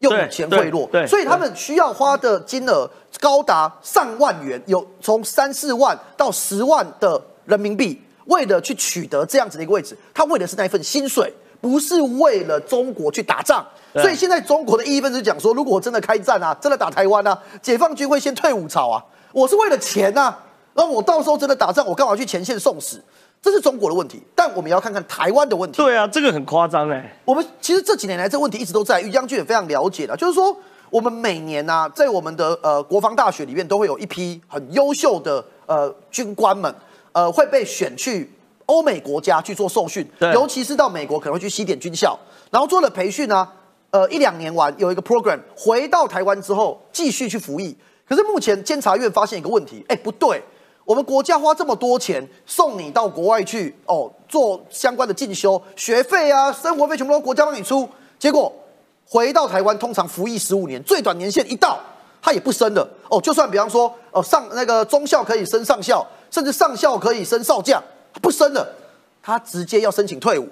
[0.00, 2.88] 用钱贿赂，所以他们需要花的金额
[3.18, 13.66] 高达上万元，有从三四万到十万的人民币，为了去取得这样子的一个位置，他为的是那一份薪水，不是为了中国去打仗。
[13.94, 20.38] 所以现在中国的异义分子讲说，如果真的开战啊，真的打台湾啊，解放军会先退伍潮啊，我是为了钱啊，
[20.74, 23.02] 那我到时候真的打仗，我干嘛去前线送死？
[23.46, 25.76] 这是中国的问题，但我们也要看看台湾的问题。
[25.76, 27.16] 对啊，这个很夸张哎。
[27.24, 29.00] 我们其实这几年来，这个问题一直都在。
[29.00, 30.56] 于将军也非常了解的，就是说，
[30.90, 36.74] 我们每年呢，在我们的呃国防大学里面，都会有一批很优秀的呃军官们，
[37.12, 38.28] 呃会被选去
[38.64, 42.18] 欧美国家去做受训，尤其是到美国可能会去西点军校，
[42.50, 43.46] 然后做了培训呢，
[43.92, 47.76] 呃一两年完有一个 program，回到台湾之后继续去服役。
[48.08, 50.42] 可是目前监察院发现一个问题，哎不对。
[50.86, 57.86] 我们国家花这么多钱送你到国外去哦，做相关的进修学费啊，生活费全部都国家帮你出，
[58.20, 58.50] 结果
[59.04, 61.80] 回到台湾，通常服役十五年，最短年限一到，
[62.22, 63.20] 他也不升了哦。
[63.20, 67.82] 就算比方说哦上那个中校可以升上校，甚至上校可以升少将，
[68.22, 68.72] 不升了，
[69.20, 70.48] 他直接要申请退伍。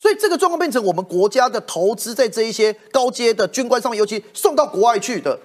[0.00, 5.38] 所以这个状况变成我们国家的投资在这一些高阶的军官上面，尤其送到国外去的。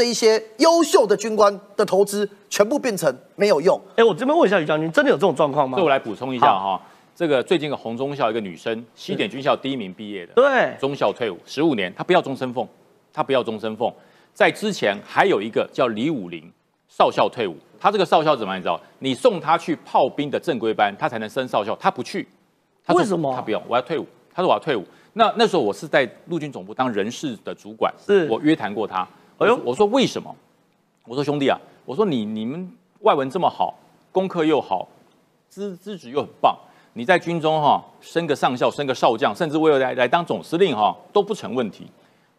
[0.00, 3.78] 这一些优秀的军官的投资全部变成没有用。
[3.96, 5.76] 哎，我这边问一下于将军，真的有这种状况吗？
[5.76, 6.80] 对我来补充一下哈。
[7.14, 12.66] 这个最近的红中校一个女生，西点军校第一名毕业的，对，中校退伍十五年，她不要终身俸，
[13.12, 13.94] 她不要终身俸。
[14.32, 16.50] 在之前还有一个叫李武林
[16.88, 18.80] 少校退伍，他这个少校怎么你知道？
[19.00, 22.26] 你送他去炮兵的正规班，他才能升少校，他不去。
[22.94, 23.30] 为什么？
[23.36, 24.06] 他不要，我要退伍。
[24.32, 24.82] 他说我要退伍。
[25.12, 29.06] 那那时候我是在陆军总部当人事的主管，是我约谈过他。
[29.40, 30.34] 哎呦，我说为什么？
[31.06, 32.70] 我说兄弟啊，我说你你们
[33.00, 33.74] 外文这么好，
[34.12, 34.86] 功课又好，
[35.48, 36.54] 资资质又很棒，
[36.92, 41.86] 你在军中哈升个上校、升个少将，甚至为了来来当总司令哈都不成问题。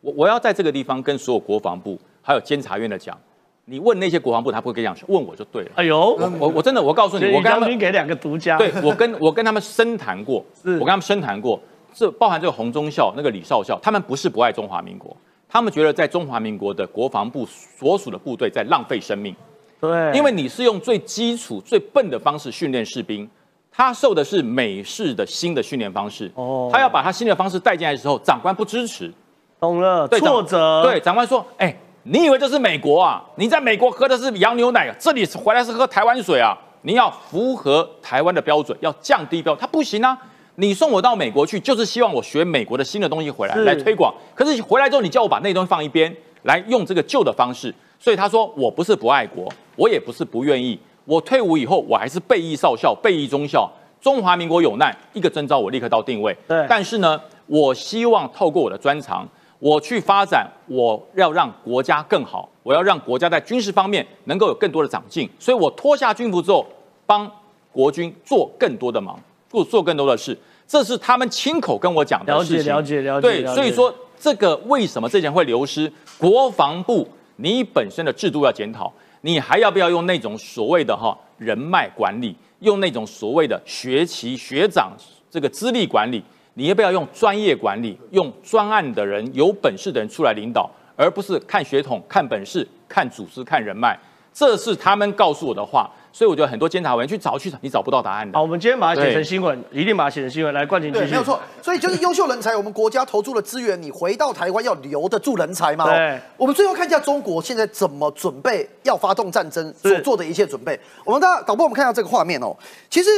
[0.01, 3.17] 我我要在这个地方跟所有国防部还有监察院的讲，
[3.65, 5.71] 你问那些国防部，他不会跟你讲，问我就对了。
[5.75, 11.59] 哎呦，我我真的我告诉你，我我跟他们将军给两个独家，对我跟我跟他们深谈过， 是我跟他们深谈过，
[11.93, 15.15] 这包含这个洪忠校那个李少校，他们不是不爱中华民国，
[15.51, 19.35] 他们觉得在中华民国的国防部所属的部队在浪费生命，
[19.81, 23.29] 对，因为你是用最基础、最笨的方式训练士兵，
[23.69, 26.69] 他受的是美式的新的训练方式，哦。
[26.71, 29.11] 他要把他新的方式带进来的时候，长官不支持，
[29.59, 33.21] 懂了，对挫折，对，长官说：“哎、你以为这是美国啊？
[33.35, 33.91] 你在美国？
[33.91, 36.57] 喝的是洋牛奶，这里回来是喝台湾水啊？
[36.83, 40.17] 你要符合台湾的标准，要降低标准，他不行啊！
[40.61, 44.13] 你送我到美国去，就是希望我学美国的新的东西回来来推广。
[44.35, 47.73] 可是回来之后，你叫我把那东西放一边，来用这个旧的方式。
[47.99, 50.79] 所以他说我不是不爱国，我也不是不愿意。
[51.05, 53.67] 我退伍以后，我还是备役少校、备役中校。
[53.99, 56.35] 中华民国有难，一个征召我立刻到定位。
[56.47, 65.27] 对但是呢，我希望透过我的专长，我去发展，我要让国家更好，我要让国家在军事方面能够有更多的长进。
[65.39, 66.63] 所以我脱下军服之后，
[67.07, 67.29] 帮
[67.71, 70.37] 国军做更多的忙，做做更多的事。
[70.71, 72.73] 这是他们亲口跟我讲的了解事情。
[72.73, 75.91] 了解了解对，了解所以说这个为什么这钱会流失？
[76.17, 77.05] 国防部
[77.35, 84.93] 你本身的制度要检讨，你还要不要用那种所谓的哈人脉管理，用那种所谓的学习学长
[85.29, 86.23] 这个资历管理？
[86.53, 93.99] 你要不要用专业管理，用专案的人、有本事的人出来领导，而不是看血统、看本事、看组织、看人脉？
[94.33, 98.37] 这是他们告诉我的话，所以我觉得很多监察委员去找去找，你找不到答案的。
[98.37, 100.53] 好，我们今天把它写成新闻，一定把它写成新闻。
[100.53, 101.39] 来，冠廷继对，没有错。
[101.61, 105.85] 所以就是优秀人才，我们国家投注了资源，你回到台湾要留得住人才嘛。
[105.85, 110.79] 对哦我们最后看一下中国现在怎么准备要发动战争所做的一切准备。
[111.05, 112.55] 我们大家导播，我们看一下这个画面哦。
[112.89, 113.09] 其实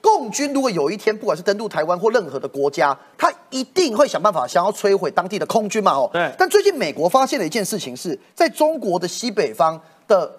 [0.00, 5.92] 共军如果有一天不管是登陆台湾或任何的国家，他一定会想办法想要摧毁当地的空军嘛。
[5.92, 9.78] 哦，对但最近美国发现了一件事情是，在中国的西北方
[10.08, 10.30] 的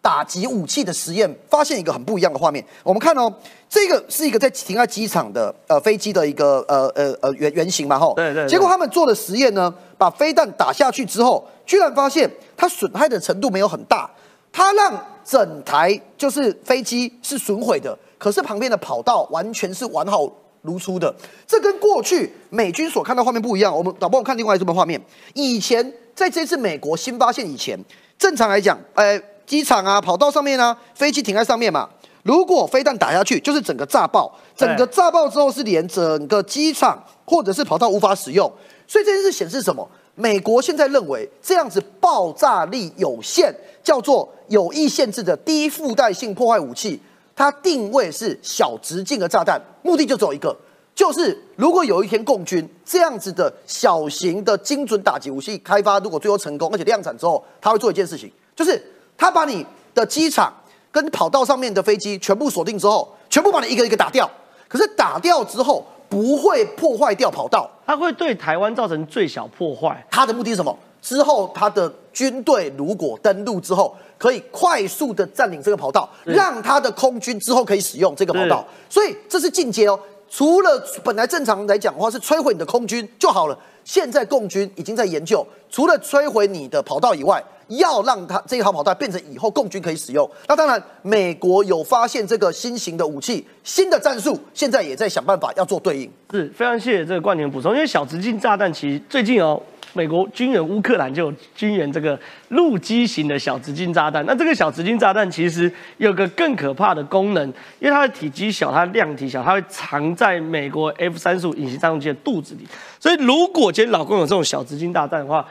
[0.00, 2.64] 打击武器的实验，发现一个很不一样的画面。
[2.82, 3.32] 我们看哦，
[3.68, 8.14] 这个是一个在停在机场的呃飞机的一个呃呃呃原原型嘛，吼。
[8.14, 14.10] 对对对结果他们做的实验呢，把飞弹打下去之后，居然发现它损害的程度没有很大，
[14.52, 20.30] 它让整台就是飞机是损毁的，可是旁边的跑道完全是完好
[20.62, 21.14] 如初的。
[21.46, 23.76] 这跟过去美军所看到画面不一样。
[23.76, 24.98] 我们导播我们看另外一部画面，
[25.34, 27.78] 以前在这次美国新发现以前，
[28.18, 31.88] 正常来讲，呃，机场啊、跑道上面啊，飞机停在上面嘛。
[32.22, 38.52] 如果飞弹打下去，就是整个炸爆，整个炸爆之后是连整个机场或者是跑道无法使用。
[38.86, 39.88] 所以这件事显示什么？
[40.14, 47.00] 美国现在认为这样子爆炸力有限，叫做有意限制的低附带性破坏武器，
[47.34, 50.54] 它定位是小直径的炸弹，目的就只有一个，
[50.92, 58.82] 就是如果有一天共军这样子的小型的精准打击武器开发，如果最后成功而且量产之后，他会做一件事情，就是
[59.18, 60.50] 他把你的机场
[60.90, 64.30] 跟跑道上面的飞机全部锁定之后，全部把你一个一个打掉。
[64.66, 70.06] 可是打掉之后不会破坏掉跑道，它会对台湾造成最小破坏。
[70.10, 70.74] 它的目的是什么？
[71.00, 78.66] 之后他的军队如果登陆之后，可以快速的占领这个跑道，是让他的空军之后可以使用这个跑道。
[78.90, 79.98] 所以这是进阶哦。
[80.30, 90.28] 除了本来正常来讲的话是摧毁你的空军就好了，现在共军已经在研究，除了摧毁你的跑道以外，要让它这一条跑道变成以后共军可以使用。
[90.46, 96.10] 那当然，美国有发现这个新型的武器、新的战术，现在也在想办法要做对应。
[96.30, 99.60] 是非常谢谢这个冠廷补充，因为小直径炸弹其实最近哦，
[99.92, 102.18] 美国军援乌克兰就有军援这个
[102.48, 104.24] 陆基型的小直径炸弹。
[104.26, 107.46] 那这个小直径炸弹其实有个更可怕的功能，
[107.78, 112.66] 因为它的体积小，它的量体小，它会藏在美国 F 三十五隐形战斗机的肚子里。
[113.00, 115.46] 所以如果今天老公有这种小直径炸弹的话，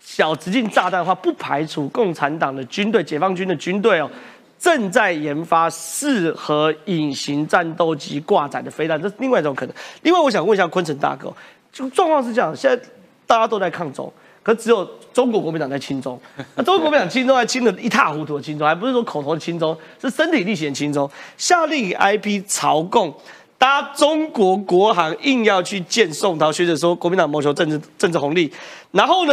[0.00, 4.10] 小直径炸弹的话，不排除共产党的军队、解放军的军队哦。
[4.58, 9.74] 正在研发适合隐形战斗机挂载的飞弹，这是另外一种可能。
[10.02, 11.32] 另外，我想问一下昆城大哥，
[11.72, 12.82] 就状况是这样，现在
[13.28, 14.12] 大家都在抗中，
[14.42, 16.20] 可只有中国国民党在亲中。
[16.56, 21.08] 那中国国民党亲中还亲的一塌糊涂的亲中，还不是说口头的亲中，是身体力行的亲中。
[21.36, 23.14] 下令 IP 朝贡。
[23.58, 28.48] 搭中国国航硬要去见宋涛，学者说国民党谋求政治政治红利，
[28.92, 29.32] 然后呢，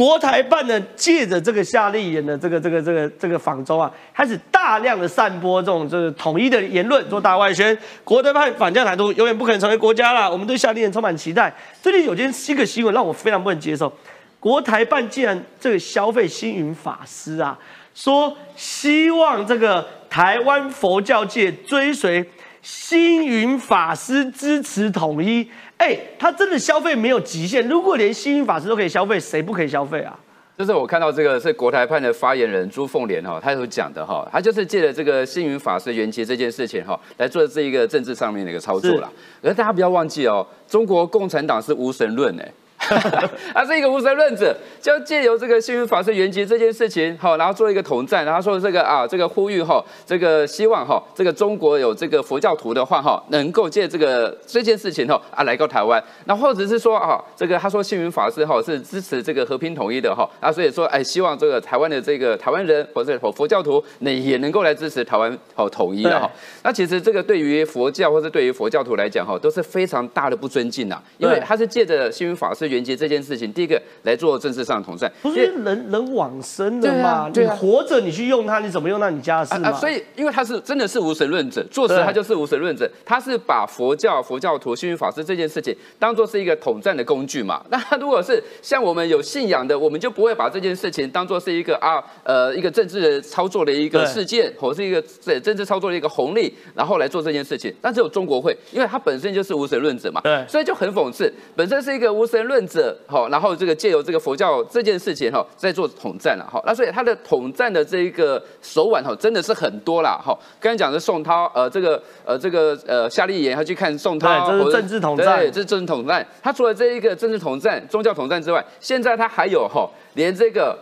[0.00, 11.54] 国台办呢借着这个夏立言的这个这个这个这个访中啊，开始大量的散播这种就是统一的言论，做大外宣，国台办反将台独永远不可能成为国家啦，我们对夏立言充满期待。
[11.82, 13.92] 最近有件新个新闻让我非常不能接受，
[14.38, 17.58] 国台办竟然这个消费星云法师啊，
[17.94, 22.26] 说希望这个台湾佛教界追随。
[22.62, 25.48] 星云法师支持统一，
[25.78, 27.66] 哎，他真的消费没有极限。
[27.68, 30.18] 如果连星云法师都可以消费，谁不可以消费啊？
[30.58, 39.10] 就是我看到这个是国台办的发言人朱凤莲哈，他有讲的哈，他就是借着这个星云法师圆寂这件事情哈，来做这一个政治上面的一个操作啦。
[39.42, 42.52] 而大家不要忘记哦，中国共产党是无神论哎。
[43.54, 66.28] 他是一个无神论者，就借由这个幸运法师圆寂这件事情，好，然后做一个统战，然后说这个啊，这个呼吁哈，这个希望哈，这个中国有这个佛教徒的话哈，能够借这个这件事情哈啊来到台湾，那或者是说啊，这个他说幸运法师哈是支持这个和平统一的哈，啊，所以说哎，希望这个台湾的这个台湾人或者佛教徒那也能够来支持台湾好统一的哈。
[66.64, 72.79] 那其实这个对于佛教或者对于佛教徒来讲哈，都是非常大的不尊敬呐，因为他是借着幸运法师圆。
[72.80, 77.30] 连接这件事情，第一个来做政治上的统战，不是人人往生的嘛？
[77.34, 79.70] 你活着你去用它，你怎么用到你家的事嘛？
[79.72, 87.62] 所以，因为他是真的是无神论者，做实他就是无神论者，他是把佛教、佛教徒、幸运法师这件事情当做是一个统战的工具嘛？
[87.68, 95.02] 那如果是像我们有信仰的，我们就不会把这件事情当做是一个啊呃一个政治的操作的一个事件，或是一个
[95.40, 97.74] 政治操作的一个红利，然后来做这件事情。
[97.82, 102.60] 但只有中国会，因为他本身就是无神论者嘛，对，所以就很讽刺，本身是一个无神论。
[102.70, 110.38] 者好，然后这个借由这个佛教这件事情哈，在做统战了哈，那所以他的统战的这一个手腕哈，真的是很多啦哈。
[110.60, 116.26] 刚才讲的宋涛，呃，这个呃，这个呃，夏立言他去看宋涛，这是政治统战，对，这是政治统战。
[116.40, 120.78] 他除了这一个政治统战、宗教统战之外，现在他还有哈，连这个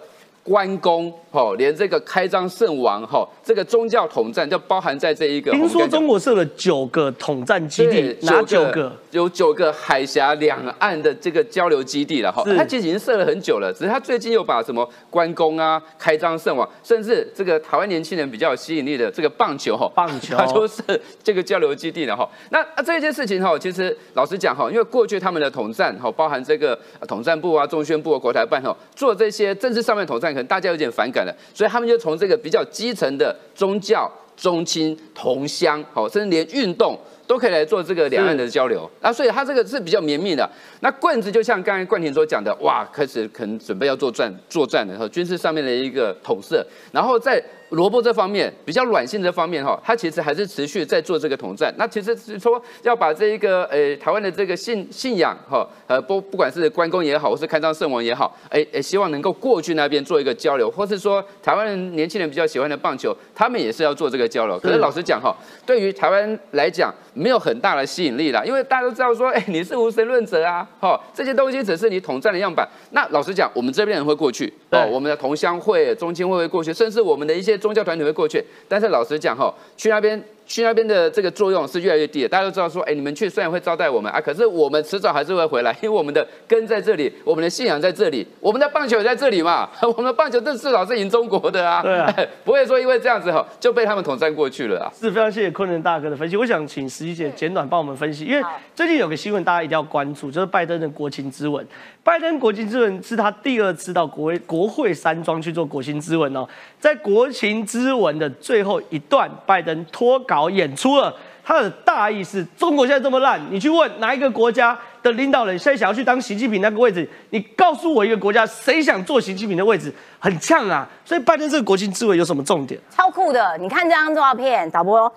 [0.49, 1.13] 关公。
[1.31, 5.53] 吼，连这个开张圣王，哈，这个宗教统战就包含在这一个。
[5.53, 8.91] 听说中国设了九个统战基地，哪九个？
[9.11, 12.43] 有九个海峡两岸的这个交流基地了，哈。
[12.57, 20.83] 他其实已经设了很久了，只是他最近又把什么关公啊、开张圣王，甚至这个台湾年轻人比较有吸引力的这个棒球，哈，棒球， 他就是
[21.23, 22.27] 这个交流基地了，哈。
[22.49, 31.35] 那啊这件事情，哈，其实老实讲，哈，因为过去他们的统战，哈，包含这个统战部啊、中宣部啊、国台办，哈，做这些政治上面统战，大家有点反感了。
[31.55, 38.91] 所以他们就从这个比较基层的宗教、宗亲、同乡，好，甚至连运动都可以来做这个两岸的交流。
[39.01, 40.49] 那所以他这个是比较绵密的。
[40.81, 47.43] 那棍子就像刚才冠廷所讲的，哇，开始可能准备要作战、作战的时候，军事上面的一个统摄，然后在。
[47.71, 51.73] 萝卜这方面比较软性这方面哈，它其实还是持续在做这个统战。
[51.77, 64.59] 那其实是说要把这一个呃台湾的这个信信仰哈呃不不管是关公也好，或是开张圣王也好，哎哎希望能够过去那边做一个交流，或是说台湾人年轻人比较喜欢的棒球，他们也是要做这个交流。
[64.59, 72.67] 可是老实讲哈，对于台湾来讲没有很大的吸引力啦，因为大家都知道说哎你是无神论者啊，哈这些东西只是你统战的样板。
[72.93, 77.58] 那老实讲，我们这边人会过去哦，我们的同乡会、中青会会过去，甚至我们的一些。
[77.59, 80.25] 宗教团体会过去，但是老实讲哈，去那边。
[80.49, 82.29] 去那边的这个作用是越来越低的。
[82.29, 89.69] 大家都知道说，哎，你们去虽然会招待我们啊，可是我们迟早还是会回来， 因为我们的根在这里，我们的信仰在这里，我们的棒球也在这里嘛。
[89.83, 94.91] 我们的棒球这至少是赢中国的啊，对啊， 不会说因为这样子哈就被他们统战过去了啊。
[94.99, 96.37] 是非常谢谢昆仑大哥的分析。
[96.37, 98.43] 我想请十一姐简短帮我们分析，因为
[98.75, 101.67] 最近有个新闻大家一定要关注，就是拜登的国情咨文。
[102.03, 106.49] 拜登国情咨文是他第二次到国国会山庄去做国情咨文哦，
[106.81, 111.15] 在国情咨文的最后一段，拜登脱稿演出了。
[111.43, 117.09] 他的大意是：中国现在这么烂，你去问哪一个国家的领导人现在想要去当习近平那个位置？
[117.31, 119.91] 你告诉我一个国家谁想坐习近平的位置？
[120.19, 120.87] 很呛啊！
[121.07, 122.79] 所以拜登这个国情智慧有什么重点？
[122.91, 123.57] 超酷的！
[123.57, 125.11] 你看这张照片，导播，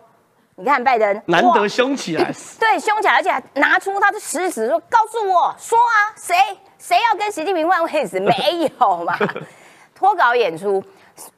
[0.56, 6.34] 你看拜登难得凶起来，对，凶起来，而且还拿出他的食指说：“告诉我说啊，谁
[6.80, 8.22] 谁要跟习近平换位置？
[8.22, 8.34] 没
[8.80, 9.18] 有嘛？
[9.94, 10.82] 脱稿演出。”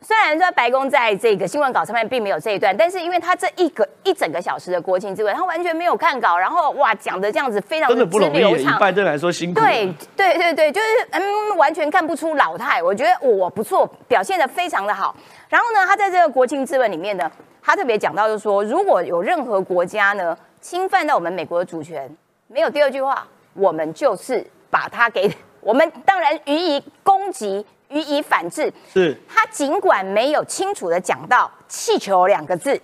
[0.02, 8.76] 虽然说白宫在这个新闻稿上面并没有这一段，但是因为他这一个一整个小时的国情之文，他完全没有看稿，然后哇讲的这样子非常的流畅。
[8.76, 9.60] 以拜登来说辛苦。
[9.60, 15.16] 对对对对，就是嗯完全看不出老态，我觉得我不错，表现的非常的好。
[15.50, 17.32] 然后呢，他在这个国情之文里面呢，
[17.62, 22.10] 他特别讲到就是说，如果有任何国家呢侵犯到我们美国的主权，
[22.48, 25.32] 没有第二句话，我们就是把它给
[25.62, 27.66] 我们当然予以攻击。
[27.94, 28.72] 予以反制。
[28.92, 32.80] 是，他尽管没有清楚的讲到气球两个字，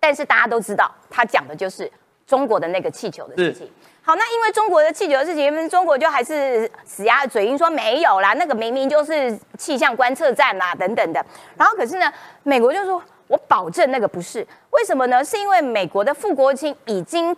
[0.00, 1.90] 但是大家都知道，他讲的就是
[2.26, 3.70] 中国的那个气球的事情。
[4.02, 11.24] 好，那因为中国的气球的事情，中国就还是死鸭嘴硬说没有啦，那个明明就是气象观测站啦等等的。
[11.56, 12.12] 然后可是呢，
[12.42, 15.24] 美国就说我保证那个不是，为什么呢？
[15.24, 17.34] 是因为美国的副国卿已经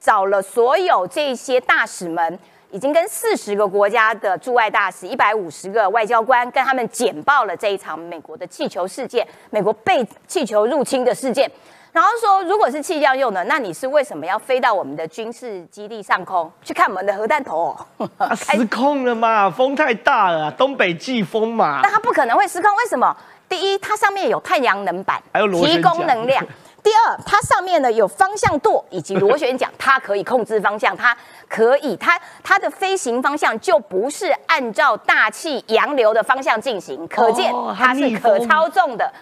[0.00, 2.38] 找了所有这些大使们。
[2.70, 11.50] 已经跟四十个国家的驻外大使、一百五十个外交官跟他们简报了这一场美国的气球事件，美国被气球入侵的事件。
[11.92, 18.08] 然后说，如果是气象用的，那你是为什么要飞到我们的军事基地上空去看我们的核弹头、哦？
[18.16, 21.90] 啊失控了嘛，风太大了啊，东北季风嘛那。
[21.90, 23.16] 它不可能会失控，为什么？
[23.48, 26.40] 第一，它上面有太阳能板，还有提供能量；
[26.82, 31.16] 第二，它上面呢有方向舵以及螺旋桨，它可以控制方向，它
[31.48, 39.12] 可以，它它的飞行方向就不是按照大气洋流的方向进行，可见它是可操纵的。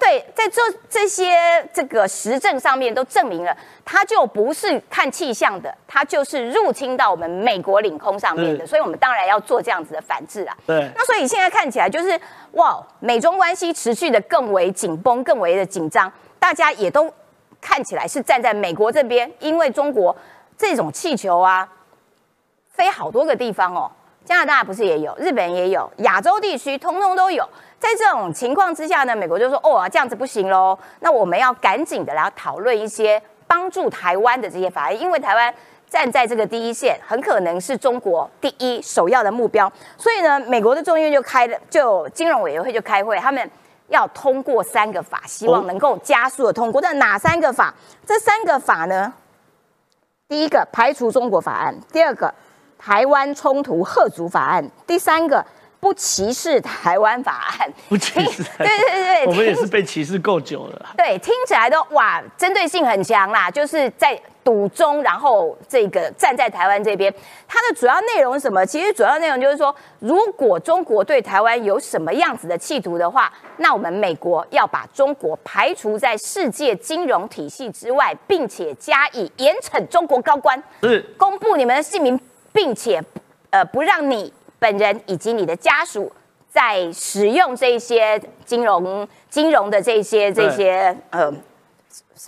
[0.00, 1.34] 对，在这这些
[1.74, 10.56] 这个实证上面都证明了，它就不是看气象的，它就是入侵到我们美国领空上面的，所以我们当然要做这样子的反制啊。
[10.64, 12.16] 对，那所以现在看起来就是
[12.52, 17.12] 哇，美中关系持续的更为紧绷，更为的紧张，大家也都
[17.60, 20.16] 看起来是站在美国这边，因为中国
[20.56, 21.68] 这种气球啊，
[22.72, 23.90] 飞好多个地方哦，
[24.24, 27.48] 加拿大不是也有，日本也有，亚洲地区通通都有。
[27.78, 35.54] 在这种情况之下呢，美国就说哦，这样子不行喽，那我们要赶紧的来讨论一些帮助台湾的这些法案，因为台湾
[35.88, 39.72] 站在这个第一线，很可能是中国第一首要的目标。
[39.96, 43.48] 所以呢，美国的众议院就开了，就金融委员会就开会，他们
[43.88, 46.80] 要通过三个法，希望能够加速的通过。
[46.80, 47.74] 那哪三个法？
[48.06, 49.12] 这三个法呢？
[50.28, 52.32] 第一个排除中国法案，第二个
[52.78, 55.44] 台湾冲突贺族法案，第三个
[55.80, 57.72] 不歧视台湾法案。
[57.88, 60.90] 不歧视对对对对，我们也是被歧视够久了。
[60.96, 67.12] 对，听起来都哇，针对性很强啦，就是在赌中，然后这个站在台湾这边，
[67.46, 68.64] 它的主要内容是什么？
[68.64, 82.18] 其实主要内容就是说，如果中国对台湾有什么样子的企图的话，那我们美国要把中国排除在世界金融体系之外，并且加以严惩中国高官，是公布你们的姓名，
[82.50, 83.04] 并且
[83.50, 86.10] 呃不让你本人以及你的家属。
[86.50, 91.30] 在使用这些金融金融的这些这些呃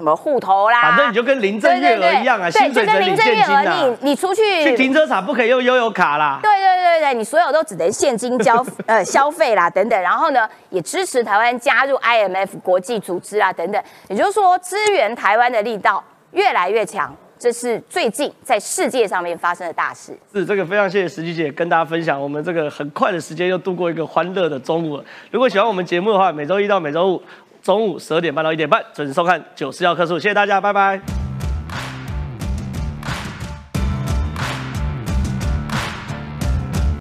[0.00, 4.10] 什么户头啦，反正你就跟林郑月娥一样啊，对对薪水对就跟林整领现郑月娥，你。
[4.10, 6.40] 你出去去停车场不可以用悠游卡啦。
[6.42, 20.18] 对对对对，你所有都只能现金交呃消费啦等等，然后呢也支持台湾加入 IMF 国际组织啊等等，也就是说支援台湾的力道越来越强，这是最近在世界上面发生的大事。
[20.32, 25.04] 是这个非常谢谢石琪姐跟大家分享，我们这个很快的时间又度过一个欢乐的中午了。
[25.30, 27.22] 如果喜欢我们节目的话，每周一到每周五
[27.62, 31.29] 中午十二点半到一点半准时收看《九四幺科数》，谢谢大家，拜拜。